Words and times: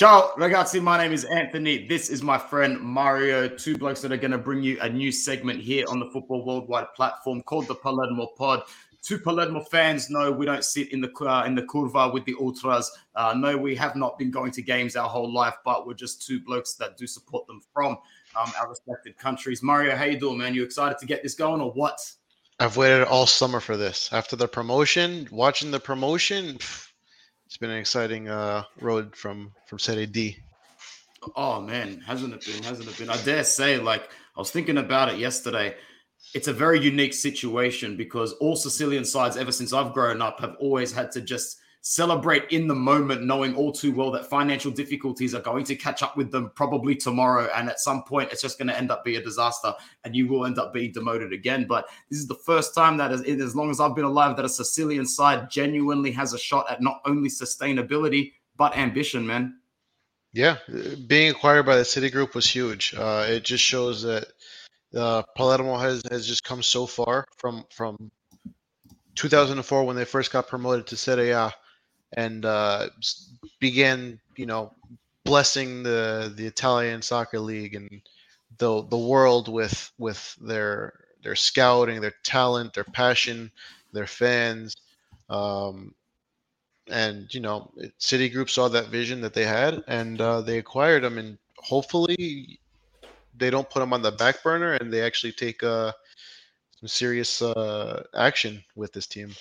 Ciao, 0.00 0.32
ragazzi. 0.38 0.82
My 0.82 0.96
name 0.96 1.12
is 1.12 1.26
Anthony. 1.26 1.86
This 1.86 2.08
is 2.08 2.22
my 2.22 2.38
friend 2.38 2.80
Mario. 2.80 3.46
Two 3.46 3.76
blokes 3.76 4.00
that 4.00 4.10
are 4.10 4.16
going 4.16 4.30
to 4.30 4.38
bring 4.38 4.62
you 4.62 4.78
a 4.80 4.88
new 4.88 5.12
segment 5.12 5.60
here 5.60 5.84
on 5.90 6.00
the 6.00 6.06
Football 6.06 6.42
Worldwide 6.46 6.86
platform 6.96 7.42
called 7.42 7.66
the 7.66 7.74
Palermo 7.74 8.28
Pod. 8.28 8.62
Two 9.02 9.18
Palermo 9.18 9.60
fans 9.60 10.08
know 10.08 10.32
we 10.32 10.46
don't 10.46 10.64
sit 10.64 10.90
in 10.94 11.02
the 11.02 11.12
uh, 11.20 11.44
in 11.44 11.54
the 11.54 11.64
curva 11.64 12.14
with 12.14 12.24
the 12.24 12.34
ultras. 12.40 12.90
Uh, 13.14 13.34
no, 13.36 13.58
we 13.58 13.76
have 13.76 13.94
not 13.94 14.18
been 14.18 14.30
going 14.30 14.52
to 14.52 14.62
games 14.62 14.96
our 14.96 15.06
whole 15.06 15.30
life, 15.30 15.56
but 15.66 15.86
we're 15.86 15.92
just 15.92 16.26
two 16.26 16.40
blokes 16.40 16.72
that 16.76 16.96
do 16.96 17.06
support 17.06 17.46
them 17.46 17.60
from 17.70 17.98
um, 18.40 18.50
our 18.58 18.70
respected 18.70 19.18
countries. 19.18 19.62
Mario, 19.62 19.94
how 19.94 20.04
you 20.04 20.18
doing, 20.18 20.38
man? 20.38 20.54
You 20.54 20.62
excited 20.62 20.96
to 20.96 21.04
get 21.04 21.22
this 21.22 21.34
going 21.34 21.60
or 21.60 21.72
what? 21.72 21.98
I've 22.58 22.78
waited 22.78 23.06
all 23.06 23.26
summer 23.26 23.60
for 23.60 23.76
this. 23.76 24.10
After 24.14 24.34
the 24.34 24.48
promotion, 24.48 25.28
watching 25.30 25.70
the 25.70 25.80
promotion. 25.80 26.56
It's 27.50 27.56
been 27.56 27.70
an 27.70 27.78
exciting 27.78 28.28
uh, 28.28 28.62
road 28.80 29.16
from 29.16 29.50
from 29.66 29.80
Serie 29.80 30.06
D. 30.06 30.36
Oh 31.34 31.60
man, 31.60 32.00
hasn't 32.06 32.32
it 32.32 32.46
been? 32.46 32.62
Hasn't 32.62 32.88
it 32.88 32.96
been? 32.96 33.10
I 33.10 33.20
dare 33.22 33.42
say, 33.42 33.76
like 33.76 34.08
I 34.36 34.40
was 34.40 34.52
thinking 34.52 34.78
about 34.78 35.12
it 35.12 35.18
yesterday. 35.18 35.74
It's 36.32 36.46
a 36.46 36.52
very 36.52 36.78
unique 36.78 37.12
situation 37.12 37.96
because 37.96 38.34
all 38.34 38.54
Sicilian 38.54 39.04
sides, 39.04 39.36
ever 39.36 39.50
since 39.50 39.72
I've 39.72 39.92
grown 39.92 40.22
up, 40.22 40.38
have 40.38 40.54
always 40.60 40.92
had 40.92 41.10
to 41.12 41.20
just 41.20 41.58
celebrate 41.82 42.44
in 42.50 42.66
the 42.66 42.74
moment, 42.74 43.24
knowing 43.24 43.54
all 43.54 43.72
too 43.72 43.92
well 43.92 44.10
that 44.10 44.26
financial 44.26 44.70
difficulties 44.70 45.34
are 45.34 45.40
going 45.40 45.64
to 45.64 45.74
catch 45.74 46.02
up 46.02 46.16
with 46.16 46.30
them 46.30 46.50
probably 46.54 46.94
tomorrow. 46.94 47.48
And 47.54 47.68
at 47.70 47.80
some 47.80 48.02
point, 48.04 48.32
it's 48.32 48.42
just 48.42 48.58
going 48.58 48.68
to 48.68 48.76
end 48.76 48.90
up 48.90 49.04
being 49.04 49.16
a 49.16 49.24
disaster 49.24 49.74
and 50.04 50.14
you 50.14 50.28
will 50.28 50.44
end 50.44 50.58
up 50.58 50.74
being 50.74 50.92
demoted 50.92 51.32
again. 51.32 51.66
But 51.66 51.88
this 52.10 52.18
is 52.18 52.26
the 52.26 52.34
first 52.34 52.74
time 52.74 52.98
that, 52.98 53.12
as, 53.12 53.22
as 53.22 53.56
long 53.56 53.70
as 53.70 53.80
I've 53.80 53.94
been 53.94 54.04
alive, 54.04 54.36
that 54.36 54.44
a 54.44 54.48
Sicilian 54.48 55.06
side 55.06 55.50
genuinely 55.50 56.10
has 56.12 56.34
a 56.34 56.38
shot 56.38 56.70
at 56.70 56.82
not 56.82 57.00
only 57.06 57.30
sustainability, 57.30 58.32
but 58.56 58.76
ambition, 58.76 59.26
man. 59.26 59.56
Yeah, 60.32 60.58
being 61.06 61.30
acquired 61.30 61.66
by 61.66 61.76
the 61.76 61.84
City 61.84 62.08
Group 62.10 62.34
was 62.34 62.48
huge. 62.48 62.94
Uh, 62.94 63.26
it 63.28 63.42
just 63.42 63.64
shows 63.64 64.02
that 64.02 64.26
uh, 64.94 65.22
Palermo 65.34 65.76
has, 65.76 66.02
has 66.08 66.24
just 66.24 66.44
come 66.44 66.62
so 66.62 66.86
far 66.86 67.26
from 67.36 67.64
from 67.74 68.12
2004 69.16 69.84
when 69.84 69.96
they 69.96 70.04
first 70.04 70.30
got 70.30 70.46
promoted 70.46 70.86
to 70.86 70.96
Serie 70.96 71.30
A 71.30 71.52
and 72.14 72.44
uh, 72.44 72.88
began, 73.60 74.18
you 74.36 74.46
know, 74.46 74.72
blessing 75.24 75.82
the 75.82 76.32
the 76.36 76.46
Italian 76.46 77.02
soccer 77.02 77.38
league 77.38 77.74
and 77.74 78.02
the 78.58 78.82
the 78.86 78.98
world 78.98 79.48
with 79.48 79.92
with 79.98 80.36
their 80.40 80.94
their 81.22 81.36
scouting, 81.36 82.00
their 82.00 82.14
talent, 82.24 82.74
their 82.74 82.84
passion, 82.84 83.50
their 83.92 84.06
fans. 84.06 84.76
Um, 85.28 85.94
and 86.88 87.32
you 87.32 87.40
know, 87.40 87.70
City 87.98 88.28
Group 88.28 88.50
saw 88.50 88.68
that 88.68 88.88
vision 88.88 89.20
that 89.20 89.34
they 89.34 89.44
had, 89.44 89.84
and 89.86 90.20
uh, 90.20 90.40
they 90.40 90.58
acquired 90.58 91.04
them. 91.04 91.18
And 91.18 91.38
hopefully, 91.58 92.58
they 93.36 93.50
don't 93.50 93.68
put 93.70 93.80
them 93.80 93.92
on 93.92 94.02
the 94.02 94.12
back 94.12 94.42
burner, 94.42 94.72
and 94.74 94.92
they 94.92 95.02
actually 95.02 95.32
take 95.32 95.62
uh, 95.62 95.92
some 96.80 96.88
serious 96.88 97.42
uh, 97.42 98.02
action 98.14 98.62
with 98.74 98.92
this 98.92 99.06
team. 99.06 99.32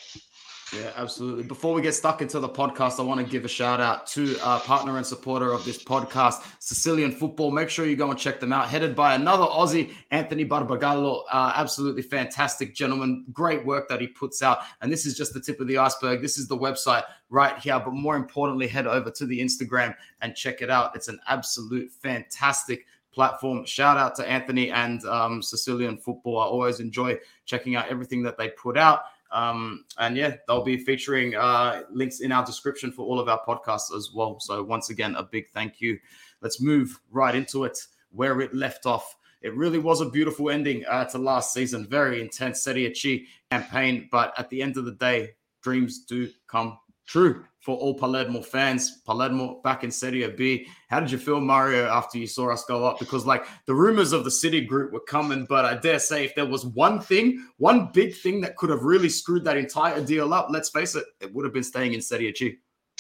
Yeah, 0.73 0.91
absolutely. 0.95 1.43
Before 1.43 1.73
we 1.73 1.81
get 1.81 1.95
stuck 1.95 2.21
into 2.21 2.39
the 2.39 2.49
podcast, 2.49 2.99
I 2.99 3.03
want 3.03 3.19
to 3.19 3.25
give 3.25 3.43
a 3.43 3.47
shout 3.47 3.81
out 3.81 4.05
to 4.07 4.37
our 4.41 4.59
partner 4.59 4.97
and 4.97 5.05
supporter 5.05 5.51
of 5.51 5.65
this 5.65 5.81
podcast, 5.83 6.45
Sicilian 6.59 7.11
Football. 7.11 7.49
Make 7.49 7.69
sure 7.69 7.87
you 7.87 7.95
go 7.95 8.11
and 8.11 8.19
check 8.19 8.39
them 8.39 8.53
out. 8.53 8.67
Headed 8.67 8.95
by 8.95 9.15
another 9.15 9.45
Aussie, 9.45 9.93
Anthony 10.11 10.45
Barbagallo. 10.45 11.23
Uh, 11.31 11.53
absolutely 11.55 12.03
fantastic 12.03 12.75
gentleman. 12.75 13.25
Great 13.33 13.65
work 13.65 13.89
that 13.89 13.99
he 13.99 14.07
puts 14.07 14.43
out. 14.43 14.59
And 14.81 14.91
this 14.91 15.07
is 15.07 15.17
just 15.17 15.33
the 15.33 15.39
tip 15.39 15.59
of 15.59 15.67
the 15.67 15.79
iceberg. 15.79 16.21
This 16.21 16.37
is 16.37 16.47
the 16.47 16.57
website 16.57 17.03
right 17.29 17.57
here. 17.57 17.79
But 17.79 17.93
more 17.93 18.15
importantly, 18.15 18.67
head 18.67 18.85
over 18.85 19.09
to 19.09 19.25
the 19.25 19.39
Instagram 19.39 19.95
and 20.21 20.35
check 20.35 20.61
it 20.61 20.69
out. 20.69 20.95
It's 20.95 21.07
an 21.07 21.19
absolute 21.27 21.91
fantastic 21.91 22.85
platform. 23.11 23.65
Shout 23.65 23.97
out 23.97 24.15
to 24.15 24.29
Anthony 24.29 24.69
and 24.69 25.03
um, 25.05 25.41
Sicilian 25.41 25.97
Football. 25.97 26.39
I 26.39 26.45
always 26.45 26.79
enjoy 26.79 27.17
checking 27.45 27.75
out 27.75 27.87
everything 27.89 28.21
that 28.23 28.37
they 28.37 28.49
put 28.49 28.77
out. 28.77 29.01
Um, 29.31 29.85
and 29.97 30.17
yeah, 30.17 30.35
they'll 30.47 30.63
be 30.63 30.77
featuring 30.77 31.35
uh, 31.35 31.83
links 31.91 32.19
in 32.19 32.31
our 32.31 32.45
description 32.45 32.91
for 32.91 33.05
all 33.05 33.19
of 33.19 33.29
our 33.29 33.41
podcasts 33.47 33.95
as 33.95 34.11
well. 34.13 34.39
So 34.39 34.63
once 34.63 34.89
again, 34.89 35.15
a 35.15 35.23
big 35.23 35.49
thank 35.49 35.81
you. 35.81 35.99
Let's 36.41 36.61
move 36.61 36.99
right 37.11 37.35
into 37.35 37.63
it 37.65 37.77
where 38.11 38.41
it 38.41 38.53
left 38.53 38.85
off. 38.85 39.15
It 39.41 39.55
really 39.55 39.79
was 39.79 40.01
a 40.01 40.09
beautiful 40.09 40.49
ending 40.49 40.85
uh, 40.85 41.05
to 41.05 41.17
last 41.17 41.53
season. 41.53 41.87
Very 41.87 42.21
intense 42.21 42.63
Serie 42.63 42.93
C 42.93 43.27
campaign, 43.51 44.09
but 44.11 44.33
at 44.37 44.49
the 44.49 44.61
end 44.61 44.77
of 44.77 44.85
the 44.85 44.93
day, 44.93 45.31
dreams 45.61 46.05
do 46.05 46.29
come 46.47 46.77
true 47.05 47.45
for 47.59 47.75
all 47.77 47.93
Palermo 47.93 48.41
fans. 48.41 49.01
Palermo 49.05 49.61
back 49.63 49.83
in 49.83 49.91
Serie 49.91 50.27
B. 50.31 50.67
How 50.89 50.99
did 50.99 51.11
you 51.11 51.17
feel, 51.17 51.41
Mario, 51.41 51.87
after 51.87 52.17
you 52.17 52.27
saw 52.27 52.51
us 52.51 52.63
go 52.65 52.85
up? 52.85 52.99
Because 52.99 53.25
like 53.25 53.45
the 53.65 53.75
rumors 53.75 54.13
of 54.13 54.23
the 54.23 54.31
City 54.31 54.61
group 54.61 54.93
were 54.93 55.01
coming, 55.01 55.45
but 55.45 55.65
I 55.65 55.75
dare 55.75 55.99
say 55.99 56.25
if 56.25 56.35
there 56.35 56.45
was 56.45 56.65
one 56.65 56.99
thing, 56.99 57.45
one 57.57 57.91
big 57.91 58.15
thing 58.15 58.41
that 58.41 58.55
could 58.55 58.69
have 58.69 58.83
really 58.83 59.09
screwed 59.09 59.43
that 59.43 59.57
entire 59.57 60.03
deal 60.03 60.33
up, 60.33 60.47
let's 60.49 60.69
face 60.69 60.95
it, 60.95 61.05
it 61.19 61.33
would 61.33 61.45
have 61.45 61.53
been 61.53 61.63
staying 61.63 61.93
in 61.93 62.01
Serie 62.01 62.33
C. 62.35 62.57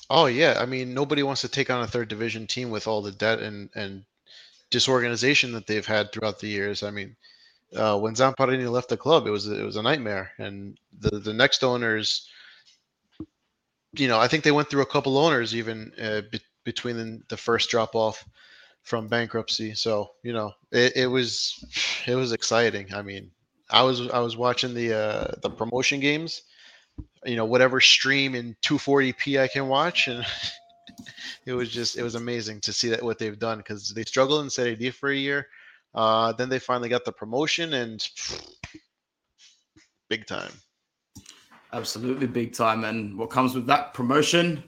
Oh 0.09 0.25
yeah, 0.25 0.57
I 0.59 0.65
mean 0.65 0.93
nobody 0.93 1.23
wants 1.23 1.41
to 1.41 1.47
take 1.47 1.69
on 1.69 1.83
a 1.83 1.87
third 1.87 2.09
division 2.09 2.47
team 2.47 2.69
with 2.69 2.87
all 2.87 3.01
the 3.01 3.11
debt 3.11 3.39
and 3.39 3.69
and 3.75 4.03
disorganization 4.71 5.51
that 5.53 5.67
they've 5.67 5.85
had 5.85 6.11
throughout 6.11 6.39
the 6.39 6.47
years. 6.47 6.83
I 6.83 6.91
mean, 6.91 7.15
uh, 7.75 7.97
when 7.97 8.15
Zamparini 8.15 8.69
left 8.69 8.89
the 8.89 8.97
club, 8.97 9.27
it 9.27 9.31
was 9.31 9.47
it 9.47 9.63
was 9.63 9.75
a 9.75 9.83
nightmare, 9.83 10.31
and 10.37 10.77
the 10.99 11.19
the 11.19 11.33
next 11.33 11.63
owners 11.63 12.27
you 13.93 14.07
know, 14.07 14.19
I 14.19 14.27
think 14.27 14.43
they 14.43 14.51
went 14.51 14.69
through 14.69 14.81
a 14.81 14.87
couple 14.87 15.17
owners 15.17 15.55
even 15.55 15.91
uh, 16.01 16.21
be- 16.31 16.41
between 16.63 17.23
the 17.27 17.37
first 17.37 17.69
drop 17.69 17.95
off 17.95 18.23
from 18.83 19.07
bankruptcy. 19.07 19.73
So 19.73 20.11
you 20.23 20.33
know, 20.33 20.53
it, 20.71 20.95
it, 20.95 21.07
was 21.07 21.63
it 22.07 22.15
was 22.15 22.31
exciting. 22.31 22.93
I 22.93 23.01
mean, 23.01 23.31
I 23.69 23.83
was 23.83 24.07
I 24.09 24.19
was 24.19 24.37
watching 24.37 24.73
the 24.73 24.93
uh, 24.93 25.31
the 25.41 25.49
promotion 25.49 25.99
games. 25.99 26.43
You 27.25 27.35
know, 27.37 27.45
whatever 27.45 27.79
stream 27.79 28.35
in 28.35 28.55
240p 28.61 29.39
I 29.39 29.47
can 29.47 29.67
watch, 29.67 30.07
and 30.07 30.25
it 31.45 31.53
was 31.53 31.69
just 31.69 31.97
it 31.97 32.03
was 32.03 32.15
amazing 32.15 32.61
to 32.61 32.73
see 32.73 32.89
that 32.89 33.03
what 33.03 33.19
they've 33.19 33.39
done 33.39 33.59
because 33.59 33.93
they 33.93 34.03
struggled 34.03 34.43
in 34.43 34.49
Serie 34.49 34.75
D 34.75 34.89
for 34.89 35.09
a 35.09 35.15
year. 35.15 35.47
Uh, 35.95 36.33
then 36.33 36.49
they 36.49 36.59
finally 36.59 36.89
got 36.89 37.05
the 37.05 37.11
promotion 37.11 37.73
and 37.73 38.07
big 40.09 40.25
time. 40.27 40.51
Absolutely 41.71 42.27
big 42.27 42.53
time. 42.53 42.83
And 42.83 43.17
what 43.17 43.29
comes 43.29 43.53
with 43.55 43.67
that 43.67 43.93
promotion? 43.93 44.63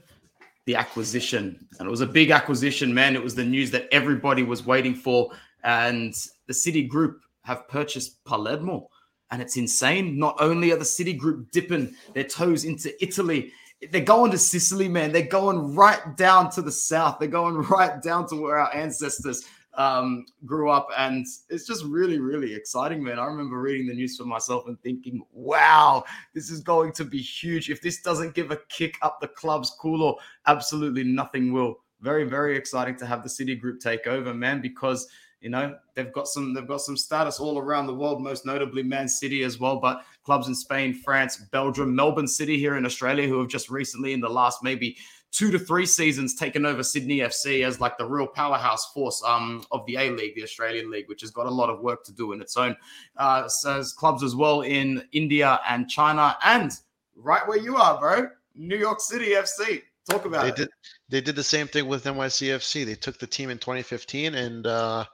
The 0.66 0.76
acquisition. 0.76 1.66
And 1.78 1.88
it 1.88 1.90
was 1.90 2.00
a 2.00 2.06
big 2.06 2.30
acquisition, 2.30 2.94
man. 2.94 3.16
It 3.16 3.22
was 3.22 3.34
the 3.34 3.44
news 3.44 3.70
that 3.72 3.88
everybody 3.90 4.44
was 4.44 4.64
waiting 4.64 4.94
for. 4.94 5.30
And 5.64 6.14
the 6.46 6.54
City 6.54 6.84
Group 6.84 7.20
have 7.42 7.68
purchased 7.68 8.24
Palermo. 8.24 8.88
And 9.30 9.42
it's 9.42 9.56
insane. 9.56 10.18
Not 10.18 10.36
only 10.38 10.70
are 10.72 10.76
the 10.76 10.84
City 10.84 11.12
Group 11.12 11.50
dipping 11.50 11.94
their 12.14 12.24
toes 12.24 12.64
into 12.64 12.92
Italy, 13.02 13.50
they're 13.90 14.00
going 14.00 14.30
to 14.30 14.38
Sicily, 14.38 14.88
man. 14.88 15.10
They're 15.10 15.22
going 15.22 15.74
right 15.74 16.16
down 16.16 16.50
to 16.50 16.62
the 16.62 16.70
south. 16.70 17.18
They're 17.18 17.26
going 17.26 17.56
right 17.56 18.00
down 18.00 18.28
to 18.28 18.36
where 18.36 18.58
our 18.58 18.72
ancestors 18.72 19.44
um, 19.74 20.26
grew 20.44 20.70
up, 20.70 20.88
and 20.96 21.26
it's 21.48 21.66
just 21.66 21.84
really, 21.84 22.18
really 22.18 22.54
exciting, 22.54 23.02
man. 23.02 23.18
I 23.18 23.26
remember 23.26 23.60
reading 23.60 23.86
the 23.86 23.94
news 23.94 24.16
for 24.16 24.24
myself 24.24 24.66
and 24.66 24.80
thinking, 24.82 25.22
"Wow, 25.32 26.04
this 26.34 26.50
is 26.50 26.60
going 26.60 26.92
to 26.92 27.04
be 27.04 27.18
huge. 27.18 27.70
If 27.70 27.80
this 27.80 28.02
doesn't 28.02 28.34
give 28.34 28.50
a 28.50 28.58
kick 28.68 28.98
up 29.02 29.20
the 29.20 29.28
club's 29.28 29.70
cooler, 29.80 30.14
absolutely 30.46 31.04
nothing 31.04 31.52
will." 31.52 31.80
Very, 32.00 32.24
very 32.24 32.56
exciting 32.56 32.96
to 32.96 33.06
have 33.06 33.22
the 33.22 33.28
City 33.28 33.54
Group 33.54 33.80
take 33.80 34.06
over, 34.06 34.34
man, 34.34 34.60
because 34.60 35.08
you 35.42 35.50
know 35.50 35.76
they've 35.94 36.12
got 36.12 36.28
some 36.28 36.54
they've 36.54 36.68
got 36.68 36.80
some 36.80 36.96
status 36.96 37.40
all 37.40 37.58
around 37.58 37.86
the 37.86 37.94
world 37.94 38.22
most 38.22 38.46
notably 38.46 38.82
man 38.82 39.08
city 39.08 39.42
as 39.42 39.58
well 39.58 39.76
but 39.80 40.04
clubs 40.24 40.46
in 40.46 40.54
spain 40.54 40.94
france 40.94 41.36
belgium 41.50 41.94
melbourne 41.94 42.28
city 42.28 42.58
here 42.58 42.76
in 42.76 42.86
australia 42.86 43.26
who 43.26 43.40
have 43.40 43.48
just 43.48 43.68
recently 43.68 44.12
in 44.12 44.20
the 44.20 44.28
last 44.28 44.62
maybe 44.62 44.96
two 45.32 45.50
to 45.50 45.58
three 45.58 45.86
seasons 45.86 46.34
taken 46.34 46.66
over 46.66 46.82
Sydney 46.82 47.18
FC 47.18 47.66
as 47.66 47.80
like 47.80 47.96
the 47.96 48.04
real 48.04 48.26
powerhouse 48.26 48.92
force 48.92 49.22
um, 49.26 49.64
of 49.72 49.84
the 49.86 49.96
A 49.96 50.10
League, 50.10 50.34
the 50.34 50.42
Australian 50.42 50.90
League, 50.90 51.08
which 51.08 51.22
has 51.22 51.30
got 51.30 51.46
a 51.46 51.50
lot 51.50 51.70
of 51.70 51.80
work 51.80 52.04
to 52.04 52.12
do 52.12 52.32
in 52.32 52.42
its 52.42 52.56
own. 52.56 52.76
Uh, 53.16 53.48
says 53.48 53.92
clubs 53.92 54.22
as 54.22 54.36
well 54.36 54.60
in 54.60 55.02
India 55.12 55.58
and 55.68 55.88
China, 55.88 56.36
and 56.44 56.72
right 57.16 57.46
where 57.48 57.58
you 57.58 57.76
are, 57.76 57.98
bro, 57.98 58.28
New 58.54 58.76
York 58.76 59.00
City 59.00 59.30
FC. 59.30 59.82
Talk 60.08 60.26
about 60.26 60.42
they 60.42 60.48
it. 60.48 60.56
Did, 60.56 60.68
they 61.08 61.20
did 61.20 61.36
the 61.36 61.44
same 61.44 61.66
thing 61.66 61.86
with 61.86 62.04
NYCFC. 62.04 62.84
They 62.84 62.94
took 62.94 63.18
the 63.18 63.26
team 63.26 63.50
in 63.50 63.58
2015, 63.58 64.34
and 64.34 64.66
uh, 64.66 65.04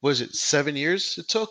was 0.00 0.20
it 0.20 0.34
seven 0.34 0.76
years 0.76 1.18
it 1.18 1.28
took? 1.28 1.50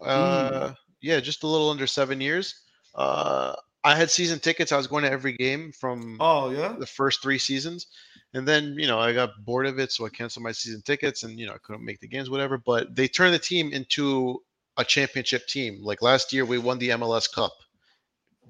Uh, 0.00 0.50
mm. 0.50 0.76
Yeah, 1.00 1.20
just 1.20 1.44
a 1.44 1.46
little 1.46 1.70
under 1.70 1.86
seven 1.86 2.20
years. 2.20 2.62
Uh, 2.94 3.54
I 3.84 3.96
had 3.96 4.10
season 4.10 4.38
tickets. 4.38 4.70
I 4.70 4.76
was 4.76 4.86
going 4.86 5.04
to 5.04 5.10
every 5.10 5.32
game 5.32 5.72
from 5.72 6.16
oh 6.20 6.50
yeah 6.50 6.74
the 6.78 6.86
first 6.86 7.22
three 7.22 7.38
seasons, 7.38 7.88
and 8.34 8.46
then 8.46 8.74
you 8.78 8.86
know 8.86 8.98
I 8.98 9.12
got 9.12 9.44
bored 9.44 9.66
of 9.66 9.78
it, 9.78 9.90
so 9.92 10.06
I 10.06 10.08
canceled 10.08 10.44
my 10.44 10.52
season 10.52 10.82
tickets, 10.82 11.22
and 11.24 11.38
you 11.38 11.46
know 11.46 11.54
I 11.54 11.58
couldn't 11.58 11.84
make 11.84 12.00
the 12.00 12.08
games, 12.08 12.30
whatever. 12.30 12.58
But 12.58 12.94
they 12.94 13.08
turned 13.08 13.34
the 13.34 13.38
team 13.38 13.72
into 13.72 14.42
a 14.76 14.84
championship 14.84 15.46
team. 15.46 15.80
Like 15.82 16.02
last 16.02 16.32
year, 16.32 16.44
we 16.44 16.58
won 16.58 16.78
the 16.78 16.90
MLS 16.90 17.32
Cup. 17.32 17.52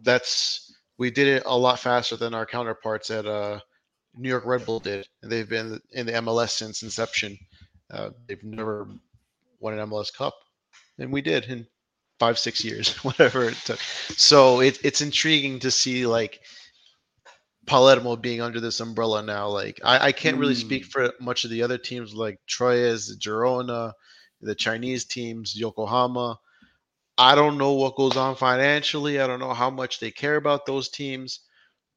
That's 0.03 0.75
we 0.99 1.11
did 1.11 1.29
it 1.29 1.43
a 1.47 1.57
lot 1.57 1.79
faster 1.79 2.17
than 2.17 2.35
our 2.35 2.47
counterparts 2.47 3.11
at 3.11 3.27
uh 3.27 3.61
New 4.15 4.29
York 4.29 4.45
Red 4.45 4.67
Bull 4.67 4.81
did, 4.81 5.09
and 5.23 5.33
they've 5.33 5.49
been 5.49 5.81
in 5.93 6.07
the 6.07 6.13
MLS 6.13 6.51
since 6.51 6.83
inception. 6.83 7.39
Uh, 7.91 8.11
they've 8.27 8.43
never 8.45 8.89
won 9.61 9.79
an 9.79 9.89
MLS 9.89 10.13
Cup, 10.13 10.35
and 10.99 11.11
we 11.11 11.23
did 11.23 11.45
in 11.45 11.67
five, 12.23 12.39
six 12.39 12.65
years, 12.65 12.95
whatever 13.05 13.49
it 13.49 13.57
took. 13.65 13.81
So 14.17 14.61
it, 14.61 14.79
it's 14.85 15.01
intriguing 15.01 15.59
to 15.59 15.73
see 15.73 16.07
like 16.07 16.39
Palermo 17.67 18.15
being 18.15 18.41
under 18.41 18.61
this 18.61 18.79
umbrella 18.79 19.25
now. 19.25 19.49
Like 19.49 19.81
I, 19.85 20.07
I 20.09 20.13
can't 20.13 20.37
really 20.37 20.55
speak 20.55 20.85
Mm. 20.85 20.91
for 20.93 21.13
much 21.21 21.45
of 21.45 21.51
the 21.51 21.65
other 21.65 21.79
teams 21.79 22.15
like 22.15 22.39
Troyes, 22.47 23.19
Girona, 23.19 23.93
the 24.41 24.55
Chinese 24.55 25.05
teams, 25.05 25.57
Yokohama. 25.59 26.39
I 27.19 27.35
don't 27.35 27.59
know 27.59 27.73
what 27.73 27.97
goes 27.97 28.17
on 28.17 28.37
financially. 28.37 29.21
I 29.21 29.27
don't 29.27 29.41
know 29.41 29.53
how 29.55 29.71
much 29.71 29.99
they 29.99 30.13
care 30.13 30.37
about 30.37 30.65
those 30.65 30.89
teams, 30.91 31.41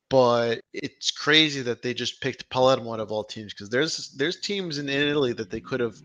but 0.09 0.59
it's 0.73 1.11
crazy 1.11 1.61
that 1.61 1.83
they 1.83 1.93
just 1.93 2.19
picked 2.19 2.49
Palermo 2.49 2.93
out 2.93 2.99
of 2.99 3.11
all 3.11 3.23
teams 3.23 3.53
because 3.53 3.69
there's 3.69 4.09
there's 4.17 4.41
teams 4.41 4.79
in 4.79 4.89
Italy 4.89 5.33
that 5.33 5.51
they 5.51 5.61
could 5.61 5.81
have 5.81 5.97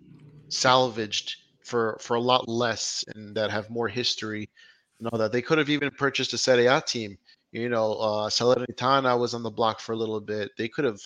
salvaged 0.50 1.36
for 1.64 1.98
for 2.00 2.16
a 2.16 2.20
lot 2.20 2.48
less 2.48 3.04
and 3.14 3.36
that 3.36 3.50
have 3.50 3.70
more 3.70 3.88
history. 3.88 4.48
You 4.98 5.08
know 5.10 5.18
that 5.18 5.32
they 5.32 5.42
could 5.42 5.58
have 5.58 5.70
even 5.70 5.90
purchased 5.90 6.32
a 6.34 6.38
Serie 6.38 6.66
A 6.66 6.80
team. 6.80 7.18
You 7.52 7.68
know, 7.68 7.94
uh, 7.94 8.30
Salernitana 8.30 9.18
was 9.18 9.34
on 9.34 9.42
the 9.42 9.50
block 9.50 9.80
for 9.80 9.92
a 9.92 9.96
little 9.96 10.20
bit. 10.20 10.50
They 10.58 10.68
could 10.68 10.84
have 10.84 11.00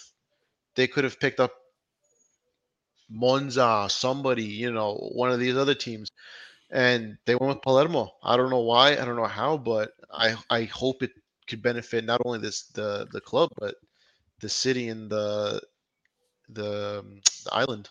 they 0.77 0.87
could 0.89 1.05
have 1.05 1.21
picked 1.21 1.41
up 1.41 1.53
Monza, 3.11 3.87
somebody, 3.91 4.45
you 4.45 4.73
know, 4.73 4.95
one 5.13 5.31
of 5.31 5.39
these 5.39 5.57
other 5.57 5.75
teams, 5.75 6.11
and 6.71 7.19
they 7.27 7.35
went 7.37 7.55
with 7.55 7.63
Palermo. 7.63 8.13
I 8.23 8.37
don't 8.37 8.51
know 8.51 8.61
why, 8.61 8.93
I 8.93 9.05
don't 9.05 9.17
know 9.17 9.27
how, 9.27 9.59
but 9.59 9.93
I 10.13 10.37
I 10.51 10.65
hope 10.65 11.03
it 11.03 11.13
could 11.49 11.63
benefit 11.63 12.05
not 12.05 12.23
only 12.25 12.39
this 12.41 12.65
the 12.69 13.09
the 13.13 13.21
club 13.21 13.51
but 13.59 13.77
the 14.41 14.49
city 14.49 14.89
and 14.89 15.11
the 15.11 15.63
the, 16.51 17.01
um, 17.01 17.21
the 17.45 17.55
island. 17.55 17.89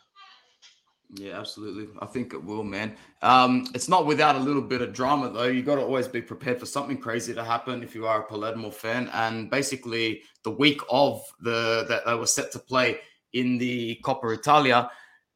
Yeah, 1.16 1.40
absolutely. 1.40 1.88
I 2.02 2.08
think 2.08 2.34
it 2.34 2.44
will, 2.44 2.64
man. 2.64 2.96
Um, 3.22 3.68
it's 3.76 3.88
not 3.88 4.08
without 4.08 4.36
a 4.36 4.40
little 4.40 4.62
bit 4.64 4.82
of 4.82 4.94
drama, 4.94 5.30
though. 5.30 5.44
You 5.44 5.62
got 5.62 5.76
to 5.76 5.82
always 5.82 6.08
be 6.08 6.22
prepared 6.22 6.60
for 6.60 6.66
something 6.66 6.98
crazy 6.98 7.36
to 7.36 7.44
happen 7.44 7.84
if 7.84 7.94
you 7.94 8.08
are 8.08 8.22
a 8.22 8.26
Palermo 8.26 8.72
fan. 8.72 9.10
And 9.14 9.50
basically, 9.50 10.24
the 10.44 10.50
week 10.50 10.82
of 10.90 11.22
the 11.40 11.86
that 11.88 12.06
they 12.08 12.16
were 12.16 12.26
set 12.26 12.52
to 12.54 12.60
play 12.60 13.00
in 13.34 13.60
the 13.60 14.00
Coppa 14.04 14.34
Italia, 14.34 14.90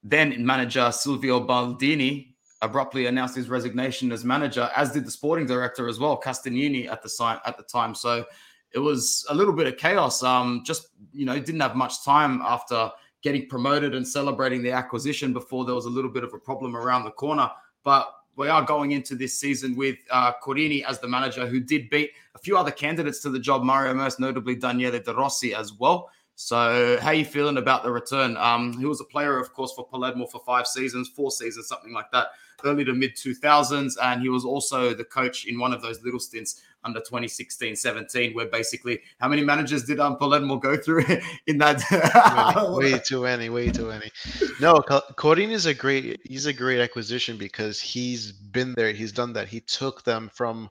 then 0.03 0.43
manager 0.43 0.91
Silvio 0.91 1.45
Baldini 1.45 2.33
abruptly 2.63 3.05
announced 3.05 3.35
his 3.35 3.47
resignation 3.47 4.11
as 4.11 4.25
manager, 4.25 4.71
as 4.75 4.91
did 4.91 5.05
the 5.05 5.11
sporting 5.11 5.45
director 5.45 5.87
as 5.87 5.99
well, 5.99 6.19
Castagnini 6.19 6.89
at 6.91 7.03
the. 7.03 7.39
At 7.45 7.55
the 7.55 7.63
time, 7.63 7.93
so 7.93 8.25
it 8.73 8.79
was 8.79 9.25
a 9.29 9.35
little 9.35 9.53
bit 9.53 9.67
of 9.67 9.77
chaos. 9.77 10.23
Um, 10.23 10.63
just 10.65 10.87
you 11.13 11.25
know, 11.25 11.37
didn't 11.37 11.61
have 11.61 11.75
much 11.75 12.03
time 12.03 12.41
after 12.41 12.91
getting 13.21 13.47
promoted 13.47 13.95
and 13.95 14.07
celebrating 14.07 14.61
the 14.61 14.71
acquisition 14.71 15.33
before 15.33 15.65
there 15.65 15.75
was 15.75 15.85
a 15.85 15.89
little 15.89 16.11
bit 16.11 16.23
of 16.23 16.33
a 16.33 16.37
problem 16.37 16.75
around 16.75 17.03
the 17.03 17.11
corner. 17.11 17.49
But 17.83 18.13
we 18.35 18.47
are 18.49 18.61
going 18.61 18.91
into 18.91 19.15
this 19.15 19.39
season 19.39 19.75
with 19.75 19.97
uh, 20.11 20.33
Corini 20.43 20.83
as 20.85 20.99
the 20.99 21.07
manager, 21.07 21.47
who 21.47 21.59
did 21.59 21.89
beat 21.89 22.11
a 22.35 22.39
few 22.39 22.55
other 22.55 22.71
candidates 22.71 23.19
to 23.21 23.29
the 23.29 23.39
job, 23.39 23.63
Mario 23.63 23.93
most 23.95 24.19
notably 24.19 24.55
Daniele 24.55 24.99
De 24.99 25.13
Rossi 25.13 25.55
as 25.55 25.73
well. 25.73 26.09
So, 26.39 26.99
how 27.01 27.09
you 27.09 27.25
feeling 27.25 27.57
about 27.57 27.81
the 27.81 27.89
return? 27.89 28.37
Um, 28.37 28.77
he 28.77 28.85
was 28.85 29.01
a 29.01 29.03
player, 29.03 29.39
of 29.39 29.53
course, 29.53 29.73
for 29.75 29.87
Palermo 29.87 30.27
for 30.27 30.39
five 30.45 30.67
seasons, 30.67 31.09
four 31.09 31.31
seasons, 31.31 31.67
something 31.67 31.91
like 31.91 32.11
that, 32.11 32.27
early 32.63 32.85
to 32.85 32.93
mid 32.93 33.15
2000s, 33.15 33.95
and 34.03 34.21
he 34.21 34.29
was 34.29 34.45
also 34.45 34.93
the 34.93 35.03
coach 35.03 35.47
in 35.47 35.59
one 35.59 35.73
of 35.73 35.81
those 35.81 36.03
little 36.03 36.19
stints 36.19 36.61
under 36.83 36.99
2016-17, 36.99 38.35
where 38.35 38.45
basically, 38.45 38.99
how 39.19 39.27
many 39.27 39.43
managers 39.43 39.85
did 39.85 39.99
um, 39.99 40.15
Palermo 40.17 40.57
go 40.57 40.77
through 40.77 41.05
in 41.47 41.57
that? 41.57 41.81
Many, 42.55 42.91
way 42.93 42.99
too 42.99 43.23
many, 43.23 43.49
way 43.49 43.71
too 43.71 43.87
many. 43.87 44.11
No, 44.61 44.75
Corin 45.15 45.49
is 45.49 45.65
a 45.65 45.73
great. 45.73 46.21
He's 46.23 46.45
a 46.45 46.53
great 46.53 46.79
acquisition 46.79 47.37
because 47.37 47.81
he's 47.81 48.31
been 48.31 48.75
there. 48.75 48.93
He's 48.93 49.11
done 49.11 49.33
that. 49.33 49.47
He 49.47 49.61
took 49.61 50.03
them 50.03 50.29
from, 50.31 50.69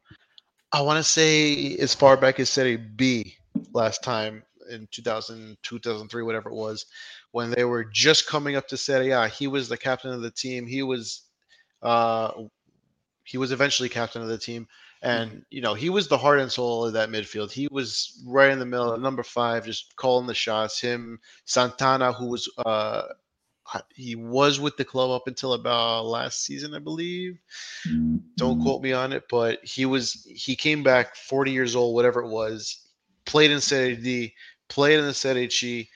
I 0.71 0.81
want 0.83 0.99
to 0.99 1.03
say, 1.03 1.77
as 1.79 1.93
far 1.93 2.17
back 2.17 2.39
as 2.39 2.51
Serie 2.51 2.77
B 2.77 3.35
last 3.73 4.05
time 4.05 4.45
in 4.71 4.89
2000, 4.91 5.57
2003, 5.63 6.23
whatever 6.23 6.51
it 6.51 6.55
was, 6.55 6.87
when 7.33 7.51
they 7.51 7.65
were 7.65 7.85
just 7.85 8.27
coming 8.27 8.57
up 8.57 8.69
to 8.69 8.77
Serie 8.77 9.11
A. 9.11 9.29
He 9.29 9.47
was 9.47 9.69
the 9.69 9.77
captain 9.77 10.13
of 10.13 10.23
the 10.23 10.31
team. 10.31 10.67
He 10.67 10.83
was, 10.83 11.23
uh, 11.83 12.33
he 13.25 13.39
was 13.39 13.53
eventually 13.53 13.89
captain 13.89 14.23
of 14.23 14.29
the 14.29 14.39
team. 14.39 14.67
And 15.03 15.45
you 15.51 15.61
know 15.61 15.75
he 15.75 15.91
was 15.91 16.09
the 16.09 16.17
heart 16.17 16.41
and 16.41 16.51
soul 16.51 16.87
of 16.87 16.95
that 16.95 17.11
midfield. 17.11 17.53
He 17.53 17.69
was 17.71 18.23
right 18.27 18.51
in 18.51 18.59
the 18.59 18.67
middle, 18.67 18.95
at 18.95 19.01
number 19.01 19.23
five, 19.23 19.67
just 19.67 19.95
calling 19.97 20.27
the 20.27 20.35
shots. 20.35 20.81
Him, 20.81 21.21
Santana, 21.45 22.13
who 22.13 22.27
was 22.27 22.51
uh, 22.65 23.03
he 23.95 24.15
was 24.15 24.61
with 24.61 24.77
the 24.77 24.85
club 24.85 25.11
up 25.11 25.27
until 25.27 25.55
about 25.55 26.07
last 26.07 26.45
season, 26.45 26.75
I 26.75 26.79
believe. 26.79 27.39
Don't 28.37 28.61
quote 28.63 28.83
me 28.83 28.93
on 28.93 29.13
it, 29.13 29.25
but 29.31 29.65
he 29.65 29.87
was 29.87 30.27
he 30.29 30.55
came 30.57 30.83
back 30.83 31.17
40 31.17 31.51
years 31.51 31.77
old, 31.77 31.95
whatever 31.95 32.23
it 32.23 32.29
was. 32.29 32.89
Played 33.25 33.51
in 33.51 33.61
Serie 33.61 33.97
D, 33.97 34.35
played 34.69 34.99
in 34.99 35.07
the 35.07 35.15
Serie. 35.15 35.89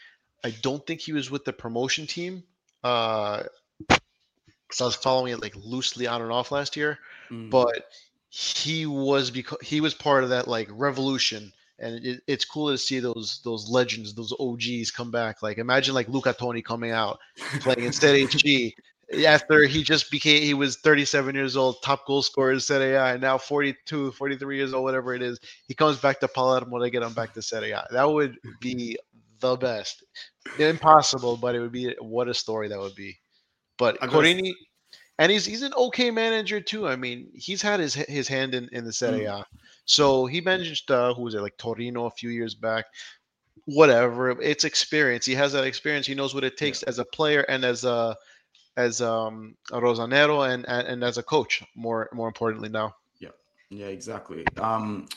I 0.42 0.50
don't 0.62 0.86
think 0.86 1.00
he 1.00 1.12
was 1.12 1.30
with 1.30 1.44
the 1.44 1.52
promotion 1.52 2.06
team. 2.06 2.44
Uh, 2.82 3.42
because 3.78 4.80
I 4.80 4.84
was 4.84 4.94
following 4.94 5.32
it 5.32 5.42
like 5.42 5.54
loosely 5.56 6.06
on 6.06 6.22
and 6.22 6.32
off 6.32 6.52
last 6.52 6.76
year, 6.76 6.98
Mm. 7.30 7.50
but 7.50 7.84
he 8.30 8.86
was 8.86 9.30
because 9.30 9.58
he 9.60 9.80
was 9.80 9.94
part 9.94 10.24
of 10.24 10.30
that 10.30 10.46
like 10.48 10.68
revolution 10.70 11.52
and 11.80 12.04
it, 12.04 12.22
it's 12.26 12.44
cool 12.44 12.70
to 12.70 12.78
see 12.78 13.00
those 13.00 13.40
those 13.44 13.68
legends 13.68 14.14
those 14.14 14.32
og's 14.38 14.92
come 14.92 15.10
back 15.10 15.42
like 15.42 15.58
imagine 15.58 15.94
like 15.94 16.08
luca 16.08 16.32
toni 16.32 16.62
coming 16.62 16.92
out 16.92 17.18
playing 17.60 17.84
in 17.84 17.92
serie 17.92 18.26
g 18.26 18.74
after 19.26 19.64
he 19.64 19.82
just 19.82 20.10
became 20.10 20.42
he 20.42 20.54
was 20.54 20.76
37 20.76 21.34
years 21.34 21.56
old 21.56 21.82
top 21.82 22.06
goal 22.06 22.22
scorer 22.22 22.52
in 22.52 22.60
serie 22.60 22.94
a 22.94 23.06
and 23.06 23.20
now 23.20 23.36
42 23.36 24.12
43 24.12 24.56
years 24.56 24.72
old 24.72 24.84
whatever 24.84 25.14
it 25.14 25.22
is 25.22 25.40
he 25.66 25.74
comes 25.74 25.98
back 25.98 26.20
to 26.20 26.28
palermo 26.28 26.78
to 26.78 26.90
get 26.90 27.02
him 27.02 27.12
back 27.12 27.34
to 27.34 27.42
serie 27.42 27.72
a 27.72 27.84
that 27.90 28.08
would 28.08 28.38
be 28.60 28.96
the 29.40 29.56
best 29.56 30.04
impossible 30.58 31.36
but 31.36 31.54
it 31.54 31.60
would 31.60 31.72
be 31.72 31.94
what 32.00 32.28
a 32.28 32.34
story 32.34 32.68
that 32.68 32.78
would 32.78 32.94
be 32.94 33.18
but 33.80 33.98
Corini, 34.00 34.52
and 35.18 35.32
he's 35.32 35.46
he's 35.46 35.62
an 35.62 35.72
okay 35.74 36.10
manager 36.10 36.60
too. 36.60 36.86
I 36.86 36.96
mean, 36.96 37.30
he's 37.34 37.62
had 37.62 37.80
his 37.80 37.94
his 37.94 38.28
hand 38.28 38.54
in 38.54 38.68
in 38.72 38.84
the 38.84 38.92
Serie 38.92 39.24
A. 39.24 39.44
So 39.86 40.26
he 40.26 40.42
managed 40.42 40.90
uh, 40.90 41.14
who 41.14 41.22
was 41.22 41.34
it 41.34 41.40
like 41.40 41.56
Torino 41.56 42.04
a 42.04 42.10
few 42.10 42.28
years 42.28 42.54
back. 42.54 42.84
Whatever, 43.64 44.30
it's 44.40 44.64
experience. 44.64 45.24
He 45.24 45.34
has 45.34 45.52
that 45.52 45.64
experience. 45.64 46.06
He 46.06 46.14
knows 46.14 46.34
what 46.34 46.44
it 46.44 46.56
takes 46.58 46.82
as 46.84 46.98
a 46.98 47.04
player 47.04 47.40
and 47.48 47.64
as 47.64 47.84
a 47.84 48.16
as 48.80 49.00
um 49.00 49.56
a 49.72 49.80
Rosanero 49.80 50.52
and, 50.52 50.66
and 50.68 51.04
as 51.04 51.18
a 51.18 51.22
coach. 51.22 51.62
More 51.74 52.08
more 52.12 52.28
importantly 52.28 52.68
now. 52.68 52.94
Yeah, 53.70 53.86
exactly. 53.86 54.44
Um, 54.60 55.08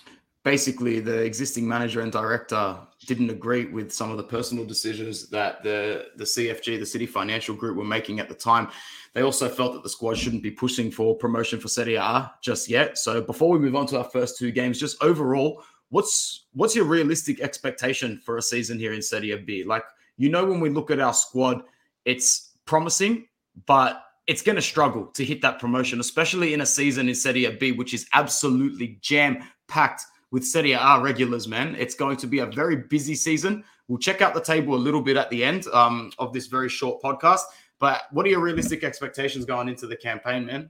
basically, 0.43 0.99
the 0.99 1.23
existing 1.23 1.67
manager 1.67 2.01
and 2.01 2.11
director 2.11 2.77
didn't 3.07 3.31
agree 3.31 3.65
with 3.65 3.91
some 3.91 4.11
of 4.11 4.17
the 4.17 4.23
personal 4.23 4.63
decisions 4.63 5.27
that 5.29 5.63
the 5.63 6.05
the 6.17 6.23
CFG, 6.23 6.79
the 6.79 6.85
City 6.85 7.07
Financial 7.07 7.55
Group, 7.55 7.75
were 7.75 7.83
making 7.83 8.19
at 8.19 8.29
the 8.29 8.35
time. 8.35 8.69
They 9.13 9.23
also 9.23 9.49
felt 9.49 9.73
that 9.73 9.83
the 9.83 9.89
squad 9.89 10.17
shouldn't 10.17 10.43
be 10.43 10.51
pushing 10.51 10.91
for 10.91 11.15
promotion 11.17 11.59
for 11.59 11.67
Serie 11.67 11.95
A 11.95 12.31
just 12.41 12.69
yet. 12.69 12.99
So, 12.99 13.21
before 13.21 13.49
we 13.49 13.59
move 13.59 13.75
on 13.75 13.87
to 13.87 13.97
our 13.97 14.03
first 14.03 14.37
two 14.37 14.51
games, 14.51 14.79
just 14.79 15.03
overall, 15.03 15.63
what's 15.89 16.45
what's 16.53 16.75
your 16.75 16.85
realistic 16.85 17.41
expectation 17.41 18.21
for 18.23 18.37
a 18.37 18.41
season 18.41 18.77
here 18.77 18.93
in 18.93 19.01
Serie 19.01 19.35
B? 19.37 19.63
Like, 19.63 19.83
you 20.17 20.29
know, 20.29 20.45
when 20.45 20.59
we 20.59 20.69
look 20.69 20.91
at 20.91 20.99
our 20.99 21.13
squad, 21.13 21.63
it's 22.05 22.51
promising, 22.65 23.25
but 23.65 24.03
it's 24.27 24.41
going 24.41 24.55
to 24.55 24.61
struggle 24.61 25.07
to 25.07 25.25
hit 25.25 25.41
that 25.41 25.59
promotion, 25.59 25.99
especially 25.99 26.53
in 26.53 26.61
a 26.61 26.65
season 26.65 27.09
in 27.09 27.15
Serie 27.15 27.49
B, 27.59 27.71
which 27.71 27.93
is 27.93 28.07
absolutely 28.13 28.97
jam 29.01 29.43
packed 29.67 30.03
with 30.31 30.45
Serie 30.45 30.73
A 30.73 30.99
regulars, 30.99 31.47
man. 31.47 31.75
It's 31.75 31.95
going 31.95 32.17
to 32.17 32.27
be 32.27 32.39
a 32.39 32.45
very 32.45 32.75
busy 32.75 33.15
season. 33.15 33.63
We'll 33.87 33.99
check 33.99 34.21
out 34.21 34.33
the 34.33 34.41
table 34.41 34.75
a 34.75 34.77
little 34.77 35.01
bit 35.01 35.17
at 35.17 35.29
the 35.29 35.43
end 35.43 35.67
um, 35.67 36.11
of 36.19 36.33
this 36.33 36.47
very 36.47 36.69
short 36.69 37.01
podcast. 37.01 37.41
But 37.79 38.03
what 38.11 38.25
are 38.25 38.29
your 38.29 38.39
realistic 38.39 38.83
expectations 38.83 39.45
going 39.45 39.67
into 39.67 39.87
the 39.87 39.97
campaign, 39.97 40.45
man? 40.45 40.69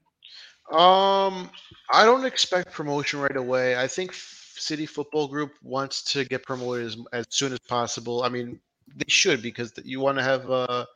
Um, 0.72 1.52
I 1.92 2.06
don't 2.06 2.25
expect 2.25 2.72
promotion 2.72 3.20
right 3.20 3.38
away. 3.38 3.78
I 3.78 3.88
think 3.88 4.13
City 4.13 4.86
Football 4.86 5.28
Group 5.28 5.54
wants 5.62 6.02
to 6.13 6.25
get 6.25 6.44
promoted 6.44 6.88
as, 6.88 6.98
as 7.12 7.25
soon 7.30 7.54
as 7.54 7.60
possible. 7.60 8.24
I 8.24 8.30
mean, 8.30 8.60
they 8.96 9.06
should 9.08 9.42
because 9.42 9.74
you 9.84 10.00
want 10.00 10.18
to 10.18 10.24
have 10.24 10.50
a, 10.50 10.88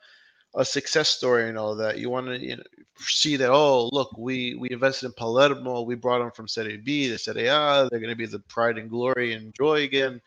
a 0.56 0.66
success 0.66 1.10
story 1.10 1.50
and 1.50 1.58
all 1.58 1.76
that. 1.76 1.98
You 2.00 2.10
want 2.10 2.28
to 2.28 2.40
you 2.40 2.58
know, 2.58 2.64
see 2.98 3.36
that 3.38 3.50
oh 3.50 3.90
look, 3.92 4.18
we 4.18 4.56
we 4.56 4.70
invested 4.72 5.08
in 5.08 5.14
Palermo, 5.14 5.82
we 5.82 5.96
brought 5.96 6.20
them 6.20 6.32
from 6.32 6.48
Serie 6.48 6.78
B 6.78 7.08
to 7.10 7.18
Serie 7.18 7.48
A. 7.48 7.88
They're 7.90 8.00
going 8.00 8.10
to 8.10 8.16
be 8.16 8.26
the 8.26 8.40
pride 8.40 8.78
and 8.78 8.90
glory 8.90 9.34
and 9.34 9.54
joy 9.54 9.84
again. 9.84 10.22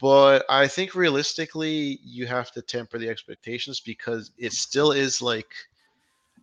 But 0.00 0.44
I 0.48 0.66
think 0.66 0.94
realistically, 0.94 2.00
you 2.02 2.26
have 2.26 2.50
to 2.52 2.62
temper 2.62 2.98
the 2.98 3.10
expectations 3.10 3.80
because 3.80 4.30
it 4.38 4.52
still 4.54 4.92
is 4.92 5.20
like 5.20 5.52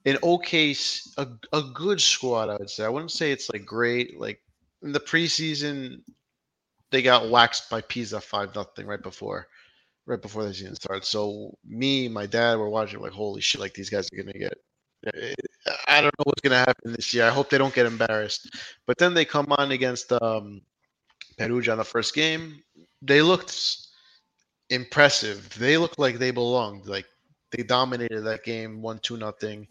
an 0.05 0.17
okay, 0.21 0.75
a 1.17 1.61
good 1.73 1.99
squad. 1.99 2.49
I 2.49 2.57
would 2.57 2.69
say. 2.69 2.85
I 2.85 2.89
wouldn't 2.89 3.11
say 3.11 3.31
it's 3.31 3.49
like 3.51 3.65
great. 3.65 4.19
Like 4.19 4.41
in 4.83 4.91
the 4.91 4.99
preseason, 4.99 6.01
they 6.91 7.01
got 7.01 7.29
waxed 7.29 7.69
by 7.69 7.81
Pisa 7.81 8.21
five 8.21 8.53
nothing 8.55 8.85
right 8.85 9.01
before. 9.01 9.47
Right 10.07 10.21
before 10.21 10.45
the 10.45 10.53
season 10.53 10.73
starts. 10.73 11.09
So 11.09 11.55
me, 11.67 12.07
my 12.07 12.25
dad 12.25 12.57
were 12.57 12.69
watching 12.69 13.01
like, 13.01 13.11
holy 13.11 13.41
shit, 13.41 13.61
like 13.61 13.73
these 13.73 13.89
guys 13.89 14.09
are 14.11 14.17
gonna 14.17 14.33
get. 14.33 14.57
Eh, 15.13 15.35
I 15.87 16.01
don't 16.01 16.13
know 16.17 16.23
what's 16.23 16.41
gonna 16.41 16.57
happen 16.57 16.93
this 16.93 17.13
year. 17.13 17.25
I 17.25 17.29
hope 17.29 17.49
they 17.49 17.57
don't 17.57 17.75
get 17.75 17.85
embarrassed. 17.85 18.49
But 18.87 18.97
then 18.97 19.13
they 19.13 19.25
come 19.25 19.47
on 19.51 19.71
against 19.71 20.11
um, 20.13 20.61
Perugia 21.37 21.73
on 21.73 21.77
the 21.77 21.83
first 21.83 22.15
game. 22.15 22.63
They 23.01 23.21
looked 23.21 23.77
impressive. 24.69 25.53
They 25.59 25.77
looked 25.77 25.99
like 25.99 26.17
they 26.17 26.31
belonged. 26.31 26.87
Like 26.87 27.05
they 27.51 27.63
dominated 27.63 28.21
that 28.21 28.43
game, 28.43 28.81
one 28.81 28.99
two 28.99 29.17
nothing. 29.17 29.67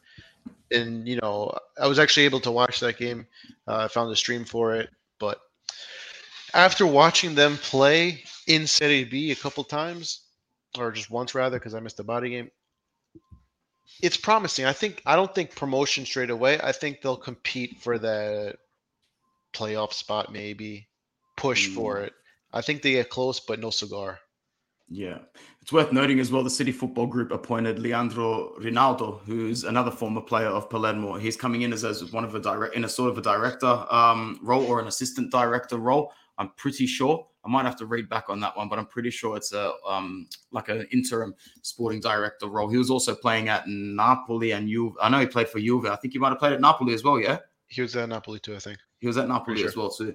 And 0.70 1.08
you 1.08 1.18
know, 1.22 1.52
I 1.80 1.86
was 1.86 1.98
actually 1.98 2.26
able 2.26 2.40
to 2.40 2.50
watch 2.52 2.78
that 2.80 2.98
game. 2.98 3.26
Uh, 3.66 3.84
I 3.84 3.88
found 3.88 4.12
a 4.12 4.16
stream 4.16 4.44
for 4.44 4.74
it, 4.74 4.90
but 5.18 5.40
after 6.54 6.86
watching 6.86 7.34
them 7.34 7.56
play 7.56 8.22
in 8.46 8.66
Serie 8.66 9.04
B 9.04 9.30
a 9.32 9.36
couple 9.36 9.64
times, 9.64 10.25
or 10.78 10.92
just 10.92 11.10
once 11.10 11.34
rather, 11.34 11.58
because 11.58 11.74
I 11.74 11.80
missed 11.80 11.96
the 11.96 12.04
Bari 12.04 12.30
game, 12.30 12.50
it's 14.02 14.16
promising. 14.16 14.64
I 14.64 14.72
think 14.72 15.02
I 15.06 15.16
don't 15.16 15.34
think 15.34 15.54
promotion 15.54 16.04
straight 16.04 16.30
away. 16.30 16.60
I 16.60 16.72
think 16.72 17.00
they'll 17.00 17.16
compete 17.16 17.80
for 17.80 17.98
the 17.98 18.54
playoff 19.54 19.92
spot, 19.92 20.32
maybe 20.32 20.88
push 21.36 21.68
mm. 21.68 21.74
for 21.74 22.00
it. 22.00 22.12
I 22.52 22.60
think 22.60 22.82
they 22.82 22.92
get 22.92 23.10
close, 23.10 23.40
but 23.40 23.60
no 23.60 23.70
cigar. 23.70 24.18
Yeah. 24.88 25.18
It's 25.60 25.72
worth 25.72 25.92
noting 25.92 26.20
as 26.20 26.30
well 26.30 26.44
the 26.44 26.50
City 26.50 26.70
Football 26.70 27.08
Group 27.08 27.32
appointed 27.32 27.78
Leandro 27.78 28.54
Rinaudo, 28.60 29.20
who's 29.22 29.64
another 29.64 29.90
former 29.90 30.20
player 30.20 30.46
of 30.46 30.70
Palermo. 30.70 31.14
He's 31.14 31.36
coming 31.36 31.62
in 31.62 31.72
as, 31.72 31.84
as 31.84 32.12
one 32.12 32.24
of 32.24 32.34
a 32.34 32.40
direct 32.40 32.76
in 32.76 32.84
a 32.84 32.88
sort 32.88 33.10
of 33.10 33.18
a 33.18 33.22
director 33.22 33.84
um, 33.90 34.38
role 34.42 34.64
or 34.64 34.80
an 34.80 34.86
assistant 34.86 35.32
director 35.32 35.78
role. 35.78 36.12
I'm 36.38 36.50
pretty 36.56 36.86
sure. 36.86 37.26
I 37.46 37.48
might 37.48 37.64
have 37.64 37.76
to 37.76 37.86
read 37.86 38.08
back 38.08 38.28
on 38.28 38.40
that 38.40 38.56
one, 38.56 38.68
but 38.68 38.78
I'm 38.78 38.86
pretty 38.86 39.10
sure 39.10 39.36
it's 39.36 39.52
a 39.52 39.72
um, 39.88 40.26
like 40.50 40.68
an 40.68 40.86
interim 40.92 41.34
sporting 41.62 42.00
director 42.00 42.48
role. 42.48 42.68
He 42.68 42.76
was 42.76 42.90
also 42.90 43.14
playing 43.14 43.48
at 43.48 43.68
Napoli 43.68 44.52
and 44.52 44.68
Juve. 44.68 44.94
I 45.00 45.08
know 45.08 45.20
he 45.20 45.26
played 45.26 45.48
for 45.48 45.60
Juve. 45.60 45.86
I 45.86 45.96
think 45.96 46.12
he 46.12 46.18
might 46.18 46.30
have 46.30 46.38
played 46.38 46.54
at 46.54 46.60
Napoli 46.60 46.94
as 46.94 47.04
well. 47.04 47.20
Yeah, 47.20 47.38
he 47.68 47.82
was 47.82 47.94
at 47.96 48.08
Napoli 48.08 48.40
too. 48.40 48.56
I 48.56 48.58
think 48.58 48.78
he 48.98 49.06
was 49.06 49.16
at 49.16 49.28
Napoli 49.28 49.58
sure. 49.58 49.68
as 49.68 49.76
well. 49.76 49.90
So 49.90 50.12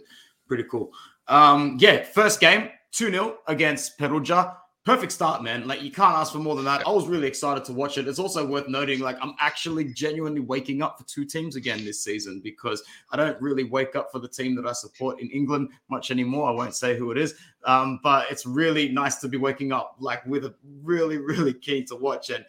pretty 0.48 0.66
cool. 0.70 0.92
Um, 1.28 1.78
yeah, 1.80 2.04
first 2.04 2.40
game 2.40 2.70
2 2.92 3.12
0 3.12 3.38
against 3.48 3.98
Perugia 3.98 4.58
perfect 4.84 5.12
start, 5.12 5.44
man. 5.44 5.68
Like 5.68 5.84
you 5.84 5.92
can't 5.92 6.16
ask 6.16 6.32
for 6.32 6.40
more 6.40 6.56
than 6.56 6.66
that. 6.66 6.86
I 6.88 6.92
was 6.92 7.08
really 7.08 7.28
excited 7.28 7.64
to 7.66 7.74
watch 7.74 7.98
it. 7.98 8.08
It's 8.08 8.20
also 8.20 8.46
worth 8.46 8.68
noting, 8.68 9.00
like 9.00 9.18
I'm 9.22 9.34
actually 9.40 9.86
genuinely 9.86 10.40
waking 10.40 10.82
up 10.82 10.98
for 10.98 11.06
two 11.06 11.26
teams 11.26 11.56
again 11.56 11.86
this 11.86 12.04
season 12.04 12.42
because 12.44 12.84
I 13.12 13.18
don't 13.18 13.40
really 13.42 13.64
wake 13.64 13.96
up 13.96 14.12
for 14.12 14.20
the 14.20 14.28
team 14.28 14.56
that 14.56 14.66
I 14.66 14.74
support 14.74 15.20
in 15.22 15.30
England 15.30 15.70
much 15.90 16.10
anymore. 16.10 16.50
I 16.50 16.52
won't 16.52 16.76
say 16.76 16.98
who 16.98 17.12
it 17.12 17.18
is, 17.18 17.36
um, 17.66 18.00
but 18.02 18.32
it's 18.32 18.46
really 18.46 18.90
nice 18.90 19.18
to 19.18 19.28
be 19.28 19.38
waking 19.38 19.72
up 19.72 19.98
like 20.00 20.26
with 20.26 20.46
a 20.46 20.56
really, 20.82 21.18
really 21.20 21.54
keen 21.54 21.86
to 21.86 21.96
watch 21.96 22.30
and 22.30 22.46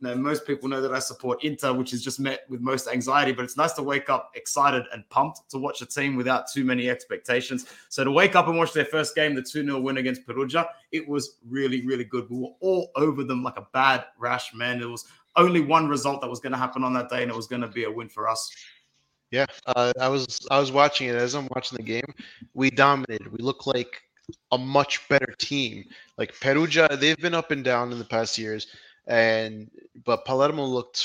you 0.00 0.08
know, 0.08 0.14
most 0.14 0.46
people 0.46 0.68
know 0.68 0.80
that 0.80 0.92
I 0.92 1.00
support 1.00 1.42
Inter, 1.42 1.72
which 1.72 1.92
is 1.92 2.02
just 2.02 2.20
met 2.20 2.44
with 2.48 2.60
most 2.60 2.86
anxiety, 2.86 3.32
but 3.32 3.44
it's 3.44 3.56
nice 3.56 3.72
to 3.72 3.82
wake 3.82 4.08
up 4.08 4.30
excited 4.34 4.84
and 4.92 5.08
pumped 5.08 5.50
to 5.50 5.58
watch 5.58 5.82
a 5.82 5.86
team 5.86 6.14
without 6.14 6.44
too 6.52 6.64
many 6.64 6.88
expectations. 6.88 7.66
So 7.88 8.04
to 8.04 8.10
wake 8.10 8.36
up 8.36 8.46
and 8.46 8.56
watch 8.56 8.72
their 8.72 8.84
first 8.84 9.16
game, 9.16 9.34
the 9.34 9.42
2 9.42 9.64
0 9.64 9.80
win 9.80 9.98
against 9.98 10.24
Perugia, 10.24 10.68
it 10.92 11.08
was 11.08 11.38
really, 11.48 11.84
really 11.84 12.04
good. 12.04 12.30
We 12.30 12.38
were 12.38 12.54
all 12.60 12.90
over 12.94 13.24
them 13.24 13.42
like 13.42 13.56
a 13.56 13.66
bad 13.72 14.04
rash, 14.18 14.54
man. 14.54 14.78
There 14.78 14.88
was 14.88 15.04
only 15.34 15.60
one 15.60 15.88
result 15.88 16.20
that 16.20 16.30
was 16.30 16.40
going 16.40 16.52
to 16.52 16.58
happen 16.58 16.84
on 16.84 16.92
that 16.94 17.08
day, 17.08 17.22
and 17.22 17.30
it 17.30 17.36
was 17.36 17.48
going 17.48 17.62
to 17.62 17.68
be 17.68 17.84
a 17.84 17.90
win 17.90 18.08
for 18.08 18.28
us. 18.28 18.54
Yeah, 19.30 19.46
uh, 19.66 19.92
I 20.00 20.08
was 20.08 20.46
I 20.50 20.58
was 20.58 20.72
watching 20.72 21.08
it 21.08 21.16
as 21.16 21.34
I'm 21.34 21.48
watching 21.54 21.76
the 21.76 21.82
game. 21.82 22.14
We 22.54 22.70
dominated. 22.70 23.30
We 23.30 23.38
look 23.38 23.66
like 23.66 24.00
a 24.52 24.58
much 24.58 25.06
better 25.08 25.34
team. 25.38 25.84
Like 26.16 26.38
Perugia, 26.40 26.96
they've 26.96 27.18
been 27.18 27.34
up 27.34 27.50
and 27.50 27.64
down 27.64 27.92
in 27.92 27.98
the 27.98 28.04
past 28.04 28.38
years 28.38 28.68
and 29.08 29.70
but 30.04 30.24
Palermo 30.24 30.64
looked 30.64 31.02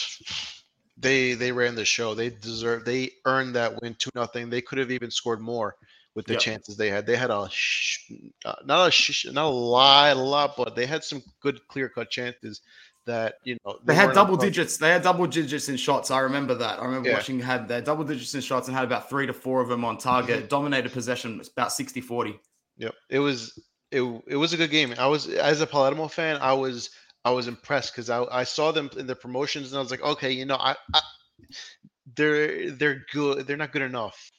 they 0.98 1.33
they 1.33 1.51
ran 1.51 1.74
the 1.74 1.86
show. 1.86 2.13
They 2.13 2.29
deserve 2.29 2.86
they 2.86 3.12
earned 3.25 3.55
that 3.55 3.81
win 3.81 3.95
two 3.98 4.12
nothing. 4.13 4.50
They 4.50 4.62
could 4.62 4.77
have 4.77 4.91
even 4.91 5.10
scored 5.10 5.41
more 5.41 5.75
with 6.13 6.27
the 6.27 6.33
yep. 6.33 6.41
chances 6.41 6.77
they 6.77 6.89
had. 6.89 7.07
They 7.07 7.15
had 7.15 7.31
a 7.31 7.48
sh- 7.50 8.12
uh, 8.45 8.55
not 8.65 8.88
a 8.88 8.91
sh- 8.91 9.25
not 9.31 9.45
a 9.45 9.48
lot, 9.48 10.15
a 10.15 10.19
lot, 10.19 10.55
but 10.55 10.75
they 10.75 10.86
had 10.86 11.03
some 11.03 11.24
good 11.41 11.65
clear 11.67 11.89
cut 11.89 12.12
chances 12.12 12.62
that 13.05 13.36
you 13.43 13.57
know 13.65 13.79
they, 13.83 13.93
they 13.93 13.95
had 13.95 14.13
double 14.13 14.38
digits. 14.38 14.77
They 14.77 14.89
had 14.89 15.01
double 15.01 15.25
digits 15.25 15.69
in 15.69 15.77
shots. 15.77 16.12
I 16.12 16.19
remember 16.19 16.55
that. 16.55 16.79
I 16.79 16.86
remember 16.86 17.10
yeah. 17.10 17.15
watching 17.15 17.39
had 17.39 17.67
their 17.67 17.81
double 17.81 18.03
digits 18.03 18.36
in 18.36 18.41
shots 18.41 18.67
and 18.67 18.75
had 18.75 18.83
about 18.83 19.10
three 19.10 19.27
to 19.27 19.33
four 19.33 19.62
of 19.62 19.69
them 19.69 19.83
on 19.86 19.98
target. 19.98 20.39
Mm-hmm. 20.39 20.48
Dominated 20.48 20.91
possession 20.91 21.38
was 21.38 21.50
about 21.50 21.69
60-40. 21.69 22.38
Yep, 22.77 22.93
it 23.10 23.19
was 23.19 23.60
it 23.91 24.01
it 24.27 24.36
was 24.36 24.53
a 24.53 24.57
good 24.57 24.72
game. 24.72 24.93
I 24.98 25.07
was 25.07 25.27
as 25.27 25.62
a 25.62 25.67
Palermo 25.67 26.07
fan, 26.07 26.38
I 26.41 26.53
was 26.53 26.89
I 27.25 27.31
was 27.31 27.47
impressed 27.47 27.93
because 27.93 28.09
I, 28.09 28.23
I 28.31 28.43
saw 28.43 28.71
them 28.71 28.89
in 28.97 29.07
the 29.07 29.15
promotions 29.15 29.71
and 29.71 29.77
I 29.77 29.81
was 29.81 29.91
like, 29.91 30.01
okay, 30.01 30.31
you 30.31 30.45
know, 30.45 30.57
I, 30.57 30.75
I 30.93 31.01
they're 32.15 32.71
they're 32.71 33.05
good. 33.11 33.47
They're 33.47 33.57
not 33.57 33.71
good 33.71 33.81
enough. 33.81 34.31